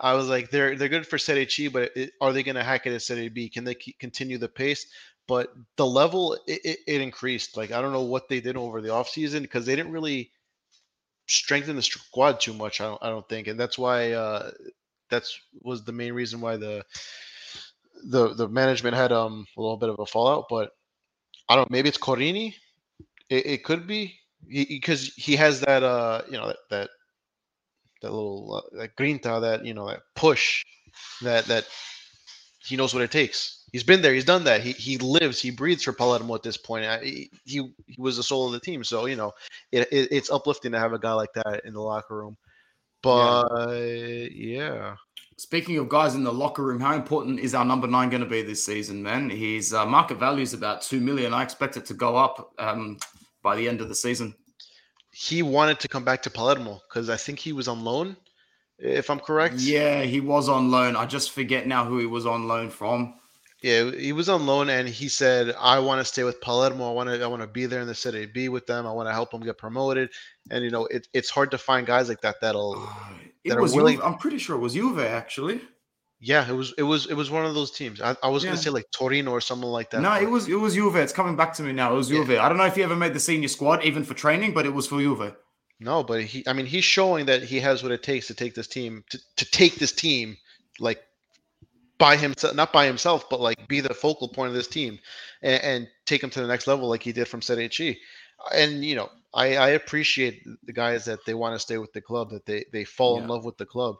I 0.00 0.14
was 0.14 0.28
like, 0.28 0.50
they're 0.50 0.76
they're 0.76 0.88
good 0.88 1.06
for 1.06 1.18
Serie 1.18 1.48
C, 1.48 1.68
but 1.68 1.90
it, 1.96 2.12
are 2.20 2.32
they 2.32 2.42
going 2.42 2.56
to 2.56 2.62
hack 2.62 2.86
it 2.86 2.92
at 2.92 3.02
Serie 3.02 3.28
B? 3.28 3.48
Can 3.48 3.64
they 3.64 3.74
keep, 3.74 3.98
continue 3.98 4.38
the 4.38 4.48
pace? 4.48 4.86
But 5.26 5.52
the 5.76 5.86
level 5.86 6.34
it, 6.46 6.60
it, 6.64 6.78
it, 6.86 7.00
increased. 7.00 7.56
Like 7.56 7.72
I 7.72 7.82
don't 7.82 7.92
know 7.92 8.02
what 8.02 8.28
they 8.28 8.40
did 8.40 8.56
over 8.56 8.80
the 8.80 8.88
offseason 8.88 9.42
because 9.42 9.66
they 9.66 9.76
didn't 9.76 9.92
really 9.92 10.30
strengthen 11.26 11.76
the 11.76 11.82
squad 11.82 12.40
too 12.40 12.54
much. 12.54 12.80
I 12.80 12.84
don't 12.84 13.02
I 13.02 13.08
don't 13.08 13.28
think, 13.28 13.48
and 13.48 13.58
that's 13.58 13.78
why 13.78 14.12
uh, 14.12 14.50
that's 15.10 15.38
was 15.62 15.84
the 15.84 15.92
main 15.92 16.12
reason 16.12 16.40
why 16.40 16.56
the 16.56 16.84
the 18.04 18.34
the 18.34 18.48
management 18.48 18.96
had 18.96 19.12
um 19.12 19.46
a 19.56 19.60
little 19.60 19.76
bit 19.76 19.90
of 19.90 19.98
a 19.98 20.06
fallout. 20.06 20.46
But 20.48 20.70
I 21.48 21.56
don't. 21.56 21.70
Maybe 21.70 21.88
it's 21.88 21.98
Corini. 21.98 22.54
It, 23.30 23.46
it 23.46 23.64
could 23.64 23.86
be 23.86 24.18
because 24.48 25.12
he, 25.14 25.32
he, 25.32 25.36
has 25.36 25.60
that 25.60 25.82
uh 25.82 26.22
you 26.26 26.38
know 26.38 26.48
that 26.48 26.56
that, 26.70 26.90
that 28.02 28.12
little 28.12 28.62
uh, 28.72 28.78
that 28.78 28.96
grinta 28.96 29.40
that 29.40 29.64
you 29.64 29.74
know 29.74 29.88
that 29.88 30.00
push 30.14 30.62
that 31.22 31.44
that 31.46 31.66
he 32.64 32.76
knows 32.76 32.94
what 32.94 33.02
it 33.02 33.10
takes. 33.10 33.64
He's 33.72 33.84
been 33.84 34.02
there. 34.02 34.14
He's 34.14 34.24
done 34.24 34.44
that. 34.44 34.62
He 34.62 34.72
he 34.72 34.98
lives. 34.98 35.40
He 35.40 35.50
breathes 35.50 35.82
for 35.82 35.92
Palermo 35.92 36.34
at 36.34 36.42
this 36.42 36.56
point. 36.56 36.86
I, 36.86 36.98
he 36.98 37.30
he 37.44 37.62
was 37.98 38.16
the 38.16 38.22
soul 38.22 38.46
of 38.46 38.52
the 38.52 38.60
team. 38.60 38.84
So 38.84 39.06
you 39.06 39.16
know, 39.16 39.32
it, 39.72 39.88
it, 39.92 40.08
it's 40.10 40.30
uplifting 40.30 40.72
to 40.72 40.78
have 40.78 40.92
a 40.92 40.98
guy 40.98 41.12
like 41.12 41.32
that 41.34 41.62
in 41.64 41.74
the 41.74 41.80
locker 41.80 42.16
room. 42.16 42.36
But 43.02 43.70
yeah. 43.70 44.28
yeah. 44.30 44.96
Speaking 45.38 45.76
of 45.78 45.88
guys 45.88 46.16
in 46.16 46.24
the 46.24 46.32
locker 46.32 46.64
room, 46.64 46.80
how 46.80 46.96
important 46.96 47.38
is 47.38 47.54
our 47.54 47.64
number 47.64 47.86
nine 47.86 48.10
going 48.10 48.24
to 48.24 48.28
be 48.28 48.42
this 48.42 48.64
season, 48.64 49.00
man? 49.00 49.30
His 49.30 49.72
uh, 49.72 49.86
market 49.86 50.18
value 50.18 50.42
is 50.42 50.52
about 50.52 50.82
two 50.82 51.00
million. 51.00 51.32
I 51.32 51.44
expect 51.44 51.76
it 51.76 51.86
to 51.86 51.94
go 51.94 52.16
up 52.16 52.52
um, 52.58 52.98
by 53.40 53.54
the 53.54 53.68
end 53.68 53.80
of 53.80 53.88
the 53.88 53.94
season. 53.94 54.34
He 55.12 55.44
wanted 55.44 55.78
to 55.78 55.86
come 55.86 56.02
back 56.02 56.22
to 56.22 56.30
Palermo 56.30 56.80
because 56.88 57.08
I 57.08 57.16
think 57.16 57.38
he 57.38 57.52
was 57.52 57.68
on 57.68 57.84
loan, 57.84 58.16
if 58.80 59.10
I'm 59.10 59.20
correct. 59.20 59.54
Yeah, 59.58 60.02
he 60.02 60.20
was 60.20 60.48
on 60.48 60.72
loan. 60.72 60.96
I 60.96 61.06
just 61.06 61.30
forget 61.30 61.68
now 61.68 61.84
who 61.84 62.00
he 62.00 62.06
was 62.06 62.26
on 62.26 62.48
loan 62.48 62.68
from. 62.68 63.14
Yeah, 63.62 63.90
he 63.90 64.12
was 64.12 64.28
on 64.28 64.46
loan, 64.46 64.70
and 64.70 64.88
he 64.88 65.08
said, 65.08 65.54
"I 65.58 65.80
want 65.80 66.00
to 66.00 66.04
stay 66.04 66.22
with 66.22 66.40
Palermo. 66.40 66.90
I 66.90 66.92
want 66.92 67.08
to. 67.08 67.20
I 67.22 67.26
want 67.26 67.42
to 67.42 67.48
be 67.48 67.66
there 67.66 67.80
in 67.80 67.88
the 67.88 67.94
city, 67.94 68.24
be 68.24 68.48
with 68.48 68.66
them. 68.66 68.86
I 68.86 68.92
want 68.92 69.08
to 69.08 69.12
help 69.12 69.32
them 69.32 69.40
get 69.40 69.58
promoted." 69.58 70.10
And 70.50 70.64
you 70.64 70.70
know, 70.70 70.86
it, 70.86 71.08
it's 71.12 71.28
hard 71.28 71.50
to 71.50 71.58
find 71.58 71.84
guys 71.84 72.08
like 72.08 72.20
that 72.20 72.36
that'll. 72.40 72.74
Uh, 72.78 73.14
it 73.42 73.50
that 73.50 73.60
was. 73.60 73.74
Willing... 73.74 73.96
Juve, 73.96 74.04
I'm 74.04 74.16
pretty 74.18 74.38
sure 74.38 74.54
it 74.54 74.60
was 74.60 74.74
Juve 74.74 75.00
actually. 75.00 75.60
Yeah, 76.20 76.48
it 76.48 76.52
was. 76.52 76.72
It 76.78 76.84
was. 76.84 77.06
It 77.06 77.14
was 77.14 77.30
one 77.30 77.46
of 77.46 77.54
those 77.54 77.72
teams. 77.72 78.00
I, 78.00 78.14
I 78.22 78.28
was 78.28 78.44
yeah. 78.44 78.50
gonna 78.50 78.62
say 78.62 78.70
like 78.70 78.88
Torino 78.92 79.32
or 79.32 79.40
something 79.40 79.68
like 79.68 79.90
that. 79.90 80.02
No, 80.02 80.14
it 80.14 80.30
was. 80.30 80.48
It 80.48 80.54
was 80.54 80.74
Juve. 80.74 80.94
It's 80.94 81.12
coming 81.12 81.34
back 81.34 81.52
to 81.54 81.62
me 81.64 81.72
now. 81.72 81.92
It 81.92 81.96
was 81.96 82.08
Juve. 82.08 82.30
Yeah. 82.30 82.44
I 82.44 82.48
don't 82.48 82.58
know 82.58 82.66
if 82.66 82.76
he 82.76 82.84
ever 82.84 82.96
made 82.96 83.12
the 83.12 83.20
senior 83.20 83.48
squad, 83.48 83.82
even 83.84 84.04
for 84.04 84.14
training, 84.14 84.54
but 84.54 84.66
it 84.66 84.74
was 84.74 84.86
for 84.86 85.00
Juve. 85.00 85.34
No, 85.80 86.04
but 86.04 86.22
he. 86.22 86.44
I 86.46 86.52
mean, 86.52 86.66
he's 86.66 86.84
showing 86.84 87.26
that 87.26 87.42
he 87.42 87.58
has 87.58 87.82
what 87.82 87.90
it 87.90 88.04
takes 88.04 88.28
to 88.28 88.34
take 88.34 88.54
this 88.54 88.68
team 88.68 89.02
to, 89.10 89.18
to 89.36 89.50
take 89.50 89.76
this 89.76 89.92
team 89.92 90.36
like 90.78 91.02
by 91.98 92.16
himself, 92.16 92.54
not 92.54 92.72
by 92.72 92.86
himself, 92.86 93.28
but 93.28 93.40
like 93.40 93.68
be 93.68 93.80
the 93.80 93.92
focal 93.92 94.28
point 94.28 94.48
of 94.48 94.54
this 94.54 94.68
team 94.68 94.98
and, 95.42 95.62
and 95.62 95.88
take 96.06 96.22
him 96.22 96.30
to 96.30 96.40
the 96.40 96.46
next 96.46 96.66
level, 96.66 96.88
like 96.88 97.02
he 97.02 97.12
did 97.12 97.28
from 97.28 97.42
Serie 97.42 97.68
C. 97.72 97.98
And 98.54 98.84
you 98.84 98.94
know, 98.94 99.10
I, 99.34 99.56
I 99.56 99.68
appreciate 99.70 100.42
the 100.64 100.72
guys 100.72 101.04
that 101.04 101.24
they 101.26 101.34
want 101.34 101.54
to 101.54 101.58
stay 101.58 101.78
with 101.78 101.92
the 101.92 102.00
club, 102.00 102.30
that 102.30 102.46
they 102.46 102.64
they 102.72 102.84
fall 102.84 103.16
yeah. 103.16 103.22
in 103.22 103.28
love 103.28 103.44
with 103.44 103.58
the 103.58 103.66
club. 103.66 103.96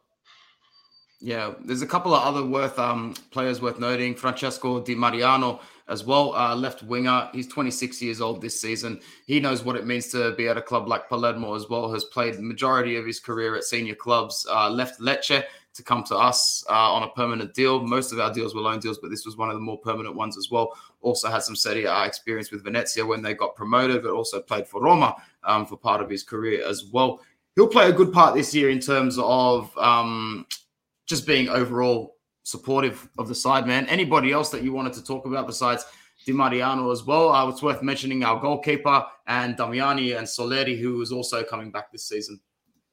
Yeah, 1.20 1.54
there's 1.64 1.82
a 1.82 1.86
couple 1.86 2.14
of 2.14 2.22
other 2.22 2.46
worth 2.46 2.78
um, 2.78 3.14
players 3.32 3.60
worth 3.60 3.80
noting. 3.80 4.14
Francesco 4.14 4.80
Di 4.80 4.94
Mariano 4.94 5.60
as 5.88 6.04
well, 6.04 6.32
uh, 6.34 6.54
left 6.54 6.84
winger. 6.84 7.28
He's 7.32 7.48
26 7.48 8.00
years 8.00 8.20
old 8.20 8.40
this 8.40 8.60
season. 8.60 9.00
He 9.26 9.40
knows 9.40 9.64
what 9.64 9.74
it 9.74 9.84
means 9.84 10.08
to 10.08 10.32
be 10.36 10.46
at 10.46 10.56
a 10.56 10.62
club 10.62 10.86
like 10.86 11.08
Palermo 11.08 11.56
as 11.56 11.68
well. 11.68 11.92
Has 11.92 12.04
played 12.04 12.34
the 12.34 12.42
majority 12.42 12.96
of 12.96 13.04
his 13.04 13.18
career 13.18 13.56
at 13.56 13.64
senior 13.64 13.96
clubs. 13.96 14.46
Uh, 14.48 14.70
left 14.70 15.00
Lecce 15.00 15.42
to 15.78 15.82
come 15.84 16.04
to 16.04 16.16
us 16.16 16.64
uh, 16.68 16.72
on 16.72 17.04
a 17.04 17.08
permanent 17.08 17.54
deal. 17.54 17.80
Most 17.80 18.12
of 18.12 18.18
our 18.18 18.32
deals 18.32 18.54
were 18.54 18.60
loan 18.60 18.80
deals, 18.80 18.98
but 18.98 19.10
this 19.10 19.24
was 19.24 19.36
one 19.36 19.48
of 19.48 19.54
the 19.54 19.60
more 19.60 19.78
permanent 19.78 20.14
ones 20.14 20.36
as 20.36 20.50
well. 20.50 20.76
Also 21.00 21.30
had 21.30 21.42
some 21.42 21.56
Serie 21.56 21.84
A 21.84 22.04
experience 22.04 22.50
with 22.50 22.64
Venezia 22.64 23.06
when 23.06 23.22
they 23.22 23.32
got 23.32 23.54
promoted, 23.54 24.02
but 24.02 24.10
also 24.10 24.42
played 24.42 24.66
for 24.66 24.82
Roma 24.82 25.14
um, 25.44 25.64
for 25.64 25.76
part 25.76 26.02
of 26.02 26.10
his 26.10 26.22
career 26.22 26.66
as 26.66 26.86
well. 26.92 27.20
He'll 27.54 27.68
play 27.68 27.88
a 27.88 27.92
good 27.92 28.12
part 28.12 28.34
this 28.34 28.54
year 28.54 28.70
in 28.70 28.80
terms 28.80 29.18
of 29.18 29.76
um, 29.78 30.46
just 31.06 31.26
being 31.26 31.48
overall 31.48 32.16
supportive 32.42 33.08
of 33.18 33.28
the 33.28 33.34
side, 33.34 33.66
man. 33.66 33.86
Anybody 33.86 34.32
else 34.32 34.50
that 34.50 34.62
you 34.62 34.72
wanted 34.72 34.92
to 34.94 35.04
talk 35.04 35.26
about 35.26 35.46
besides 35.46 35.84
Di 36.26 36.32
Mariano 36.32 36.90
as 36.90 37.04
well. 37.04 37.30
Uh, 37.30 37.48
it's 37.48 37.62
worth 37.62 37.82
mentioning 37.82 38.24
our 38.24 38.40
goalkeeper 38.40 39.04
and 39.28 39.56
Damiani 39.56 40.18
and 40.18 40.26
Soleri, 40.26 40.78
who 40.78 41.00
is 41.00 41.12
also 41.12 41.44
coming 41.44 41.70
back 41.70 41.92
this 41.92 42.08
season. 42.08 42.40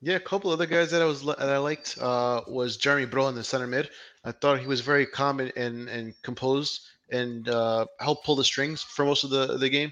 Yeah, 0.06 0.18
a 0.18 0.20
couple 0.20 0.52
other 0.52 0.68
guys 0.68 0.92
that 0.92 1.02
I 1.02 1.06
was 1.06 1.26
that 1.26 1.40
I 1.50 1.58
liked 1.58 1.98
uh, 2.00 2.42
was 2.48 2.78
Jeremy 2.78 3.08
Broh 3.08 3.28
in 3.30 3.34
the 3.34 3.44
center 3.44 3.66
mid. 3.66 3.90
I 4.24 4.34
thought 4.34 4.60
he 4.60 4.68
was 4.68 4.82
very 4.82 5.08
calm 5.08 5.40
and 5.40 5.52
and, 5.58 5.90
and 5.90 6.14
composed 6.22 6.82
and 7.10 7.50
uh, 7.50 7.88
helped 8.00 8.24
pull 8.24 8.36
the 8.36 8.44
strings 8.44 8.84
for 8.84 9.04
most 9.04 9.24
of 9.24 9.32
the 9.32 9.58
the 9.58 9.68
game. 9.68 9.92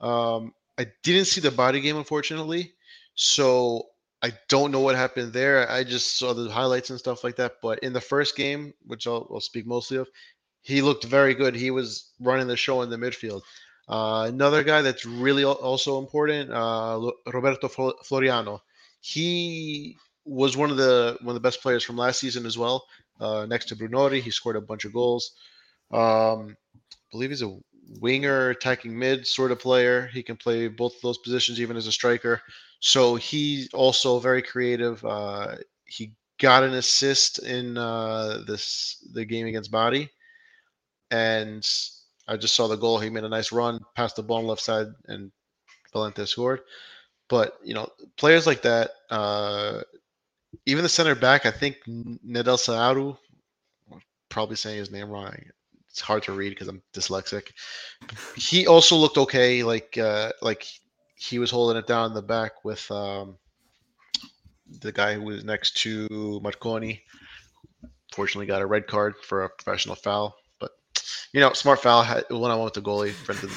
Um, 0.00 0.52
I 0.78 0.88
didn't 1.04 1.26
see 1.26 1.40
the 1.40 1.52
Bari 1.52 1.80
game 1.80 1.96
unfortunately, 1.96 2.72
so 3.14 3.86
I 4.20 4.32
don't 4.48 4.72
know 4.72 4.80
what 4.80 4.96
happened 4.96 5.32
there. 5.32 5.70
I 5.70 5.84
just 5.84 6.18
saw 6.18 6.34
the 6.34 6.50
highlights 6.50 6.90
and 6.90 6.98
stuff 6.98 7.22
like 7.22 7.36
that. 7.36 7.58
But 7.62 7.78
in 7.84 7.92
the 7.92 8.00
first 8.00 8.34
game, 8.34 8.74
which 8.84 9.06
I'll, 9.06 9.28
I'll 9.32 9.38
speak 9.38 9.64
mostly 9.64 9.96
of, 9.96 10.08
he 10.62 10.82
looked 10.82 11.04
very 11.04 11.34
good. 11.34 11.54
He 11.54 11.70
was 11.70 12.10
running 12.18 12.48
the 12.48 12.56
show 12.56 12.82
in 12.82 12.90
the 12.90 12.96
midfield. 12.96 13.42
Uh, 13.88 14.26
another 14.28 14.64
guy 14.64 14.82
that's 14.82 15.06
really 15.06 15.44
also 15.44 16.00
important, 16.00 16.50
uh, 16.50 17.12
Roberto 17.32 17.68
Floriano. 17.68 18.58
He 19.02 19.96
was 20.24 20.56
one 20.56 20.70
of 20.70 20.76
the 20.76 21.18
one 21.20 21.36
of 21.36 21.42
the 21.42 21.46
best 21.46 21.60
players 21.60 21.82
from 21.82 21.96
last 21.96 22.20
season 22.20 22.46
as 22.46 22.56
well. 22.56 22.86
Uh, 23.20 23.46
next 23.46 23.66
to 23.66 23.76
Brunori, 23.76 24.20
he 24.20 24.30
scored 24.30 24.56
a 24.56 24.60
bunch 24.60 24.84
of 24.84 24.92
goals. 24.92 25.32
Um, 25.92 26.56
I 26.80 26.88
believe 27.10 27.30
he's 27.30 27.42
a 27.42 27.58
winger, 28.00 28.50
attacking 28.50 28.96
mid 28.96 29.26
sort 29.26 29.50
of 29.50 29.58
player. 29.58 30.08
He 30.12 30.22
can 30.22 30.36
play 30.36 30.68
both 30.68 31.00
those 31.02 31.18
positions, 31.18 31.60
even 31.60 31.76
as 31.76 31.88
a 31.88 31.92
striker. 31.92 32.40
So 32.80 33.16
he's 33.16 33.68
also 33.74 34.18
very 34.20 34.40
creative. 34.40 35.04
Uh, 35.04 35.56
he 35.84 36.12
got 36.38 36.62
an 36.62 36.74
assist 36.74 37.40
in 37.40 37.76
uh, 37.76 38.42
this 38.46 39.04
the 39.12 39.24
game 39.24 39.48
against 39.48 39.72
Bari, 39.72 40.10
and 41.10 41.68
I 42.28 42.36
just 42.36 42.54
saw 42.54 42.68
the 42.68 42.76
goal. 42.76 43.00
He 43.00 43.10
made 43.10 43.24
a 43.24 43.28
nice 43.28 43.50
run, 43.50 43.80
passed 43.96 44.16
the 44.16 44.22
ball 44.22 44.38
on 44.38 44.46
left 44.46 44.62
side, 44.62 44.86
and 45.06 45.32
Valente 45.92 46.26
scored. 46.26 46.60
But 47.28 47.58
you 47.64 47.74
know, 47.74 47.88
players 48.16 48.46
like 48.46 48.62
that, 48.62 48.90
uh, 49.10 49.82
even 50.66 50.82
the 50.82 50.88
center 50.88 51.14
back, 51.14 51.46
I 51.46 51.50
think 51.50 51.76
Nedelcearu, 51.86 53.16
probably 54.28 54.56
saying 54.56 54.78
his 54.78 54.90
name 54.90 55.08
wrong. 55.10 55.34
It's 55.90 56.00
hard 56.00 56.22
to 56.24 56.32
read 56.32 56.50
because 56.50 56.68
I'm 56.68 56.82
dyslexic. 56.94 57.52
He 58.36 58.66
also 58.66 58.96
looked 58.96 59.18
okay. 59.18 59.62
Like 59.62 59.98
uh, 59.98 60.32
like 60.40 60.66
he 61.16 61.38
was 61.38 61.50
holding 61.50 61.76
it 61.76 61.86
down 61.86 62.10
in 62.10 62.14
the 62.14 62.22
back 62.22 62.64
with 62.64 62.90
um, 62.90 63.36
the 64.80 64.92
guy 64.92 65.14
who 65.14 65.22
was 65.22 65.44
next 65.44 65.76
to 65.78 66.40
Marconi. 66.42 67.02
Fortunately, 68.12 68.46
got 68.46 68.62
a 68.62 68.66
red 68.66 68.86
card 68.86 69.14
for 69.22 69.44
a 69.44 69.50
professional 69.50 69.96
foul. 69.96 70.36
You 71.32 71.40
know, 71.40 71.52
smart 71.52 71.82
foul 71.82 72.04
when 72.30 72.50
I 72.50 72.54
went 72.54 72.64
with 72.64 72.74
the 72.74 72.82
goalie, 72.82 73.14
prevented, 73.24 73.50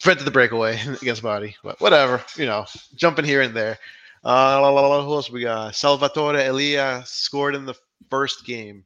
prevented 0.00 0.26
the 0.26 0.30
breakaway 0.30 0.80
against 1.02 1.22
Bari. 1.22 1.56
But 1.62 1.80
whatever, 1.80 2.24
you 2.36 2.46
know, 2.46 2.66
jumping 2.94 3.24
here 3.24 3.42
and 3.42 3.54
there. 3.54 3.78
Uh, 4.24 4.60
who 5.02 5.12
else 5.12 5.30
we 5.30 5.42
got? 5.42 5.74
Salvatore 5.74 6.36
Elia 6.36 7.02
scored 7.06 7.54
in 7.54 7.64
the 7.64 7.74
first 8.08 8.44
game. 8.44 8.84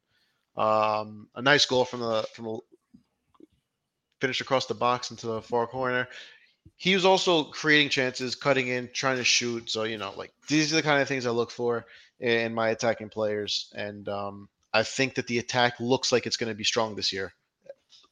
Um, 0.56 1.28
a 1.35 1.42
nice 1.42 1.66
goal 1.66 1.85
from 1.85 2.00
the 2.00 2.26
from 2.35 2.45
the 2.47 2.59
finished 4.21 4.40
across 4.40 4.64
the 4.64 4.75
box 4.75 5.11
into 5.11 5.26
the 5.26 5.42
far 5.42 5.66
corner 5.66 6.09
he 6.76 6.95
was 6.95 7.04
also 7.04 7.45
creating 7.45 7.90
chances, 7.90 8.35
cutting 8.35 8.68
in, 8.68 8.90
trying 8.92 9.16
to 9.16 9.25
shoot. 9.25 9.71
So 9.71 9.85
you 9.85 9.99
know, 9.99 10.12
like 10.16 10.33
these 10.49 10.73
are 10.73 10.76
the 10.76 10.83
kind 10.83 11.00
of 11.00 11.09
things 11.09 11.26
I 11.26 11.30
look 11.30 11.50
for 11.50 11.87
in 12.21 12.54
my 12.54 12.71
attacking 12.71 13.11
players, 13.11 13.73
and 13.75 14.09
um, 14.09 14.49
I 14.73 14.83
think 14.83 15.14
that 15.14 15.26
the 15.26 15.38
attack 15.38 15.78
looks 15.80 16.12
like 16.12 16.26
it's 16.26 16.37
going 16.37 16.51
to 16.51 16.57
be 16.57 16.64
strong 16.64 16.94
this 16.94 17.12
year. 17.12 17.33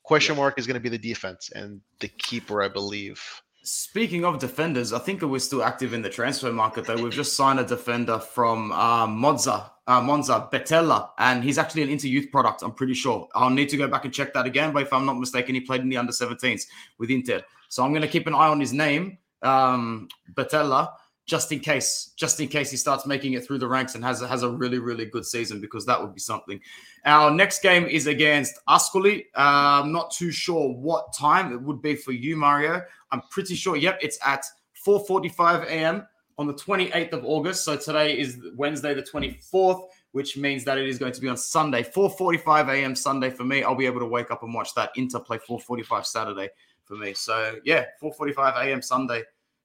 Question 0.05 0.35
yeah. 0.35 0.43
mark 0.43 0.59
is 0.59 0.67
going 0.67 0.75
to 0.75 0.81
be 0.81 0.91
the 0.91 0.99
defense 0.99 1.51
and 1.55 1.81
the 2.01 2.09
keeper, 2.09 2.63
I 2.63 2.69
believe. 2.69 3.21
Speaking 3.63 4.27
of 4.27 4.39
defenders, 4.39 4.93
I 4.93 4.99
think 4.99 5.23
we're 5.23 5.39
still 5.39 5.63
active 5.63 5.95
in 5.95 6.03
the 6.03 6.11
transfer 6.11 6.53
market. 6.53 6.85
Though 6.85 7.03
we've 7.03 7.11
just 7.11 7.35
signed 7.35 7.59
a 7.59 7.65
defender 7.65 8.19
from 8.19 8.71
uh, 8.73 9.07
Monza, 9.07 9.73
uh, 9.87 10.03
Monza 10.03 10.47
Bettella, 10.53 11.09
and 11.19 11.43
he's 11.43 11.57
actually 11.57 11.83
an 11.85 11.89
inter 11.89 12.09
youth 12.09 12.31
product. 12.31 12.63
I'm 12.63 12.73
pretty 12.73 12.93
sure. 12.93 13.27
I'll 13.35 13.49
need 13.49 13.71
to 13.71 13.79
go 13.79 13.89
back 13.89 14.05
and 14.05 14.13
check 14.13 14.35
that 14.35 14.45
again, 14.45 14.75
but 14.75 14.83
if 14.83 14.93
I'm 14.93 15.07
not 15.07 15.19
mistaken, 15.19 15.55
he 15.55 15.63
played 15.63 15.81
in 15.81 15.89
the 15.89 15.97
under 15.97 16.13
17s 16.13 16.67
with 16.99 17.11
Inter. 17.11 17.41
So 17.71 17.83
I'm 17.83 17.93
going 17.93 18.03
to 18.03 18.09
keep 18.09 18.27
an 18.27 18.35
eye 18.35 18.49
on 18.49 18.61
his 18.61 18.75
name, 18.75 19.17
um, 19.41 20.09
Bettella, 20.35 20.93
just 21.27 21.51
in 21.53 21.61
case, 21.61 22.13
just 22.17 22.39
in 22.41 22.49
case 22.49 22.71
he 22.71 22.77
starts 22.77 23.07
making 23.07 23.33
it 23.33 23.47
through 23.47 23.59
the 23.59 23.67
ranks 23.67 23.95
and 23.95 24.05
has 24.05 24.21
has 24.21 24.43
a 24.43 24.49
really 24.49 24.79
really 24.79 25.07
good 25.07 25.25
season 25.25 25.61
because 25.61 25.87
that 25.87 26.01
would 26.01 26.15
be 26.15 26.21
something. 26.21 26.61
Our 27.05 27.31
next 27.31 27.63
game 27.63 27.87
is 27.87 28.07
against 28.07 28.59
Ascoli. 28.69 29.25
Uh, 29.37 29.83
I'm 29.83 29.93
not 29.93 30.11
too 30.11 30.31
sure 30.31 30.75
what 30.75 31.15
time 31.15 31.53
it 31.53 31.61
would 31.61 31.81
be 31.81 31.97
for 31.97 32.13
you, 32.13 32.37
Mario. 32.37 32.83
I'm 33.11 33.23
pretty 33.31 33.55
sure. 33.55 33.77
Yep, 33.77 33.99
it's 34.03 34.19
at 34.25 34.45
4:45 34.87 35.65
a.m. 35.65 36.07
on 36.37 36.47
the 36.47 36.55
28th 36.55 37.13
of 37.13 37.25
August. 37.25 37.65
So 37.65 37.77
today 37.77 38.19
is 38.19 38.39
Wednesday, 38.57 38.93
the 38.93 39.03
24th, 39.03 39.87
which 40.13 40.37
means 40.37 40.65
that 40.65 40.77
it 40.77 40.87
is 40.87 40.99
going 40.99 41.13
to 41.13 41.21
be 41.21 41.29
on 41.29 41.39
Sunday, 41.39 41.83
4:45 41.83 42.69
a.m. 42.69 42.95
Sunday 42.95 43.31
for 43.31 43.45
me. 43.45 43.63
I'll 43.63 43.75
be 43.75 43.87
able 43.87 44.01
to 44.01 44.07
wake 44.07 44.31
up 44.31 44.43
and 44.43 44.53
watch 44.53 44.75
that 44.75 44.91
Interplay 44.97 45.39
4:45 45.39 46.05
Saturday 46.05 46.51
for 46.85 46.97
me. 46.97 47.15
So 47.15 47.57
yeah, 47.65 47.87
4:45 48.03 48.57
a.m. 48.63 48.83
Sunday. 48.83 49.23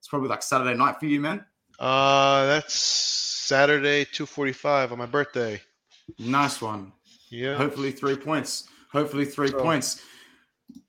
It's 0.10 0.12
probably 0.12 0.30
like 0.30 0.42
Saturday 0.42 0.76
night 0.76 1.00
for 1.00 1.06
you, 1.06 1.20
man. 1.20 1.46
Uh, 1.78 2.48
that's 2.48 2.74
Saturday 2.74 4.06
2:45 4.06 4.92
on 4.92 4.98
my 4.98 5.06
birthday. 5.06 5.62
Nice 6.18 6.60
one. 6.60 6.94
Yeah. 7.30 7.54
Hopefully 7.54 7.92
three 7.92 8.16
points. 8.16 8.68
Hopefully 8.92 9.24
three 9.26 9.50
so. 9.50 9.60
points. 9.60 10.02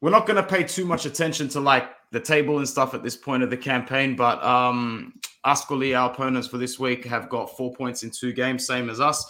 We're 0.01 0.09
not 0.09 0.27
going 0.27 0.39
to 0.39 0.43
pay 0.43 0.65
too 0.65 0.87
much 0.87 1.05
attention 1.05 1.51
to 1.51 1.61
like 1.61 1.91
the 2.13 2.21
table 2.21 2.57
and 2.61 2.67
stuff 2.67 2.95
at 2.95 3.03
this 3.03 3.15
point 3.15 3.43
of 3.43 3.51
the 3.51 3.59
campaign, 3.59 4.17
but 4.17 4.43
um, 4.43 5.13
Ascoli, 5.45 5.95
our 5.95 6.11
opponents 6.11 6.49
for 6.49 6.57
this 6.57 6.79
week, 6.79 7.05
have 7.05 7.29
got 7.29 7.55
four 7.59 7.75
points 7.75 8.03
in 8.03 8.11
two 8.11 8.33
games, 8.33 8.67
same 8.67 8.89
as 8.89 9.01
us. 9.01 9.23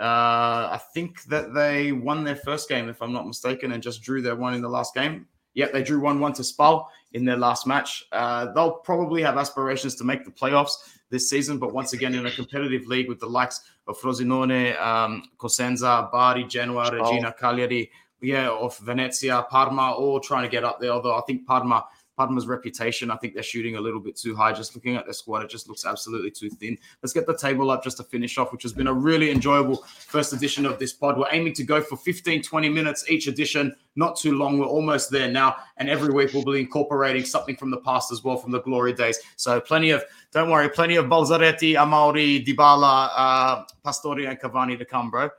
Uh, 0.00 0.72
I 0.72 0.80
think 0.94 1.22
that 1.24 1.52
they 1.52 1.92
won 1.92 2.24
their 2.24 2.36
first 2.36 2.66
game, 2.66 2.88
if 2.88 3.02
I'm 3.02 3.12
not 3.12 3.26
mistaken, 3.26 3.72
and 3.72 3.82
just 3.82 4.02
drew 4.02 4.22
their 4.22 4.36
one 4.36 4.54
in 4.54 4.62
the 4.62 4.70
last 4.70 4.94
game. 4.94 5.26
Yep, 5.54 5.72
they 5.72 5.82
drew 5.82 6.00
1 6.00 6.20
1 6.20 6.32
to 6.34 6.44
Spal 6.44 6.90
in 7.12 7.24
their 7.24 7.36
last 7.36 7.66
match. 7.66 8.04
Uh, 8.12 8.52
they'll 8.52 8.72
probably 8.72 9.22
have 9.22 9.38
aspirations 9.38 9.94
to 9.96 10.04
make 10.04 10.24
the 10.24 10.30
playoffs 10.30 10.72
this 11.10 11.30
season, 11.30 11.58
but 11.58 11.72
once 11.72 11.92
again, 11.92 12.14
in 12.14 12.26
a 12.26 12.30
competitive 12.30 12.86
league 12.86 13.08
with 13.08 13.20
the 13.20 13.26
likes 13.26 13.60
of 13.86 13.98
Frosinone, 14.00 14.80
um, 14.80 15.22
Cosenza, 15.38 16.10
Bari, 16.10 16.44
Genoa, 16.44 16.90
Reggina, 16.90 17.36
Cagliari, 17.38 17.90
yeah, 18.20 18.48
of 18.48 18.76
Venezia, 18.78 19.46
Parma, 19.48 19.92
all 19.92 20.18
trying 20.18 20.42
to 20.42 20.48
get 20.48 20.64
up 20.64 20.80
there. 20.80 20.90
Although 20.90 21.14
I 21.14 21.20
think 21.22 21.46
Parma 21.46 21.84
Parma's 22.16 22.46
reputation, 22.46 23.10
I 23.10 23.16
think 23.16 23.34
they're 23.34 23.42
shooting 23.42 23.76
a 23.76 23.80
little 23.80 24.00
bit 24.00 24.16
too 24.16 24.36
high. 24.36 24.52
Just 24.52 24.74
looking 24.74 24.96
at 24.96 25.04
their 25.04 25.12
squad, 25.12 25.42
it 25.42 25.50
just 25.50 25.68
looks 25.68 25.84
absolutely 25.84 26.30
too 26.30 26.48
thin. 26.48 26.78
Let's 27.02 27.12
get 27.12 27.26
the 27.26 27.36
table 27.36 27.70
up 27.70 27.82
just 27.82 27.96
to 27.96 28.04
finish 28.04 28.38
off, 28.38 28.52
which 28.52 28.62
has 28.62 28.72
been 28.72 28.86
a 28.86 28.92
really 28.92 29.30
enjoyable 29.30 29.76
first 29.76 30.32
edition 30.32 30.64
of 30.64 30.78
this 30.78 30.92
pod. 30.92 31.18
We're 31.18 31.26
aiming 31.32 31.54
to 31.54 31.64
go 31.64 31.80
for 31.80 31.96
15, 31.96 32.42
20 32.42 32.68
minutes 32.68 33.10
each 33.10 33.26
edition, 33.26 33.74
not 33.96 34.16
too 34.16 34.36
long. 34.36 34.58
We're 34.58 34.66
almost 34.66 35.10
there 35.10 35.30
now. 35.30 35.56
And 35.76 35.88
every 35.88 36.12
week 36.12 36.32
we'll 36.32 36.44
be 36.44 36.60
incorporating 36.60 37.24
something 37.24 37.56
from 37.56 37.70
the 37.70 37.78
past 37.78 38.12
as 38.12 38.22
well, 38.22 38.36
from 38.36 38.52
the 38.52 38.60
glory 38.60 38.92
days. 38.92 39.18
So 39.36 39.60
plenty 39.60 39.90
of, 39.90 40.04
don't 40.32 40.50
worry, 40.50 40.68
plenty 40.68 40.96
of 40.96 41.06
Balzaretti, 41.06 41.74
Amauri, 41.74 42.44
Dybala, 42.46 43.10
uh, 43.16 43.64
Pastore, 43.84 44.28
and 44.28 44.38
Cavani 44.38 44.78
to 44.78 44.84
come, 44.84 45.10
bro. 45.10 45.30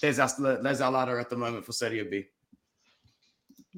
There's 0.00 0.18
our, 0.18 0.28
there's 0.62 0.80
our 0.80 0.90
ladder 0.90 1.18
at 1.18 1.28
the 1.30 1.36
moment 1.36 1.64
for 1.64 1.72
Serie 1.72 2.04
B. 2.04 2.26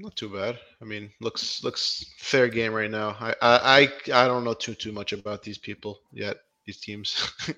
Not 0.00 0.16
too 0.16 0.30
bad. 0.30 0.58
I 0.80 0.86
mean, 0.86 1.10
looks 1.20 1.62
looks 1.62 2.14
fair 2.16 2.48
game 2.48 2.72
right 2.72 2.90
now. 2.90 3.16
I 3.20 3.34
I 3.42 3.88
I 4.14 4.26
don't 4.26 4.44
know 4.44 4.54
too 4.54 4.74
too 4.74 4.92
much 4.92 5.12
about 5.12 5.42
these 5.42 5.58
people 5.58 6.00
yet. 6.12 6.38
These 6.64 6.80
teams. 6.80 7.32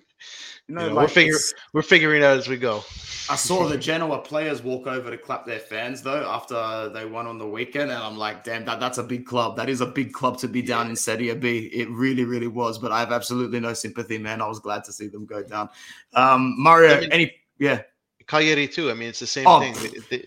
You 0.69 0.77
know, 0.77 0.87
like 0.87 0.95
we're 0.95 1.09
figuring 1.09 1.41
we're 1.73 1.83
figuring 1.83 2.23
out 2.23 2.39
as 2.39 2.49
we 2.49 2.57
go. 2.57 2.85
I 3.29 3.35
saw 3.35 3.67
the 3.67 3.77
Genoa 3.77 4.21
players 4.21 4.63
walk 4.63 4.87
over 4.87 5.11
to 5.11 5.19
clap 5.19 5.45
their 5.45 5.59
fans 5.59 6.03
though 6.03 6.25
after 6.25 6.89
they 6.91 7.05
won 7.05 7.27
on 7.27 7.39
the 7.39 7.49
weekend, 7.49 7.91
and 7.91 8.01
I'm 8.01 8.17
like, 8.17 8.45
damn, 8.45 8.65
that 8.67 8.79
that's 8.79 8.99
a 8.99 9.03
big 9.03 9.27
club. 9.27 9.57
That 9.57 9.69
is 9.69 9.81
a 9.81 9.87
big 9.87 10.13
club 10.13 10.39
to 10.39 10.49
be 10.49 10.63
down 10.63 10.89
in 10.89 10.95
Serie 10.95 11.35
B. 11.35 11.71
It 11.73 11.91
really, 11.91 12.25
really 12.25 12.47
was. 12.47 12.79
But 12.79 12.93
I 12.93 13.01
have 13.01 13.11
absolutely 13.11 13.59
no 13.59 13.75
sympathy, 13.75 14.19
man. 14.19 14.41
I 14.41 14.47
was 14.47 14.61
glad 14.61 14.85
to 14.85 14.93
see 14.93 15.09
them 15.09 15.27
go 15.27 15.43
down. 15.43 15.69
Um, 16.15 16.55
Mario, 16.57 16.97
I 16.97 17.01
mean, 17.01 17.13
any 17.13 17.35
yeah, 17.59 17.83
Cagliari 18.29 18.69
too. 18.69 18.91
I 18.91 18.95
mean, 18.95 19.09
it's 19.09 19.21
the 19.21 19.27
same 19.27 19.49
oh. 19.49 19.59
thing. 19.59 19.75
They, 20.09 20.19
they, 20.19 20.27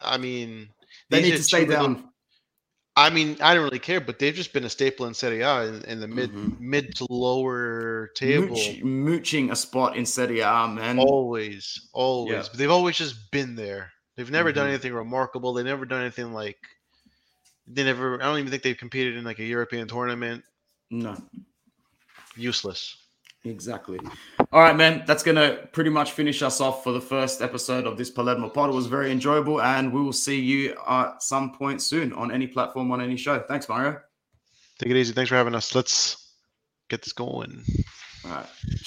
I 0.00 0.18
mean, 0.18 0.68
they 1.10 1.22
need 1.22 1.32
to 1.32 1.42
stay 1.42 1.64
down. 1.64 2.10
I 2.98 3.10
mean, 3.10 3.36
I 3.42 3.54
don't 3.54 3.64
really 3.64 3.78
care, 3.78 4.00
but 4.00 4.18
they've 4.18 4.34
just 4.34 4.54
been 4.54 4.64
a 4.64 4.70
staple 4.70 5.04
in 5.04 5.12
Serie 5.12 5.42
A 5.42 5.64
in, 5.64 5.82
in 5.82 6.00
the 6.00 6.08
mid 6.08 6.32
mm-hmm. 6.32 6.54
mid 6.58 6.94
to 6.96 7.06
lower 7.10 8.08
table, 8.14 8.56
Mooch, 8.56 8.82
mooching 8.82 9.50
a 9.50 9.56
spot 9.56 9.96
in 9.96 10.06
Serie 10.06 10.40
A, 10.40 10.66
man. 10.66 10.98
Always, 10.98 11.90
always. 11.92 12.32
Yeah. 12.32 12.42
But 12.50 12.54
they've 12.54 12.70
always 12.70 12.96
just 12.96 13.30
been 13.30 13.54
there. 13.54 13.92
They've 14.16 14.30
never 14.30 14.48
mm-hmm. 14.48 14.60
done 14.60 14.68
anything 14.68 14.94
remarkable. 14.94 15.52
They've 15.52 15.64
never 15.64 15.84
done 15.84 16.00
anything 16.00 16.32
like. 16.32 16.56
They 17.66 17.84
never. 17.84 18.22
I 18.22 18.26
don't 18.26 18.38
even 18.38 18.50
think 18.50 18.62
they've 18.62 18.76
competed 18.76 19.16
in 19.16 19.24
like 19.24 19.40
a 19.40 19.44
European 19.44 19.88
tournament. 19.88 20.42
No. 20.90 21.16
Useless. 22.34 22.96
Exactly. 23.48 23.98
All 24.52 24.60
right, 24.60 24.76
man. 24.76 25.04
That's 25.06 25.22
going 25.22 25.36
to 25.36 25.68
pretty 25.72 25.90
much 25.90 26.12
finish 26.12 26.42
us 26.42 26.60
off 26.60 26.82
for 26.82 26.92
the 26.92 27.00
first 27.00 27.40
episode 27.42 27.86
of 27.86 27.96
this 27.96 28.10
Palermo 28.10 28.48
pod. 28.48 28.70
It 28.70 28.74
was 28.74 28.86
very 28.86 29.10
enjoyable, 29.12 29.62
and 29.62 29.92
we 29.92 30.00
will 30.00 30.12
see 30.12 30.40
you 30.40 30.76
at 30.88 31.22
some 31.22 31.52
point 31.52 31.80
soon 31.82 32.12
on 32.12 32.32
any 32.32 32.46
platform, 32.46 32.90
on 32.92 33.00
any 33.00 33.16
show. 33.16 33.38
Thanks, 33.48 33.68
Mario. 33.68 34.00
Take 34.78 34.90
it 34.90 34.96
easy. 34.96 35.12
Thanks 35.12 35.28
for 35.28 35.36
having 35.36 35.54
us. 35.54 35.74
Let's 35.74 36.34
get 36.88 37.02
this 37.02 37.12
going. 37.12 37.64
All 38.24 38.30
right. 38.30 38.46
Ciao. 38.46 38.84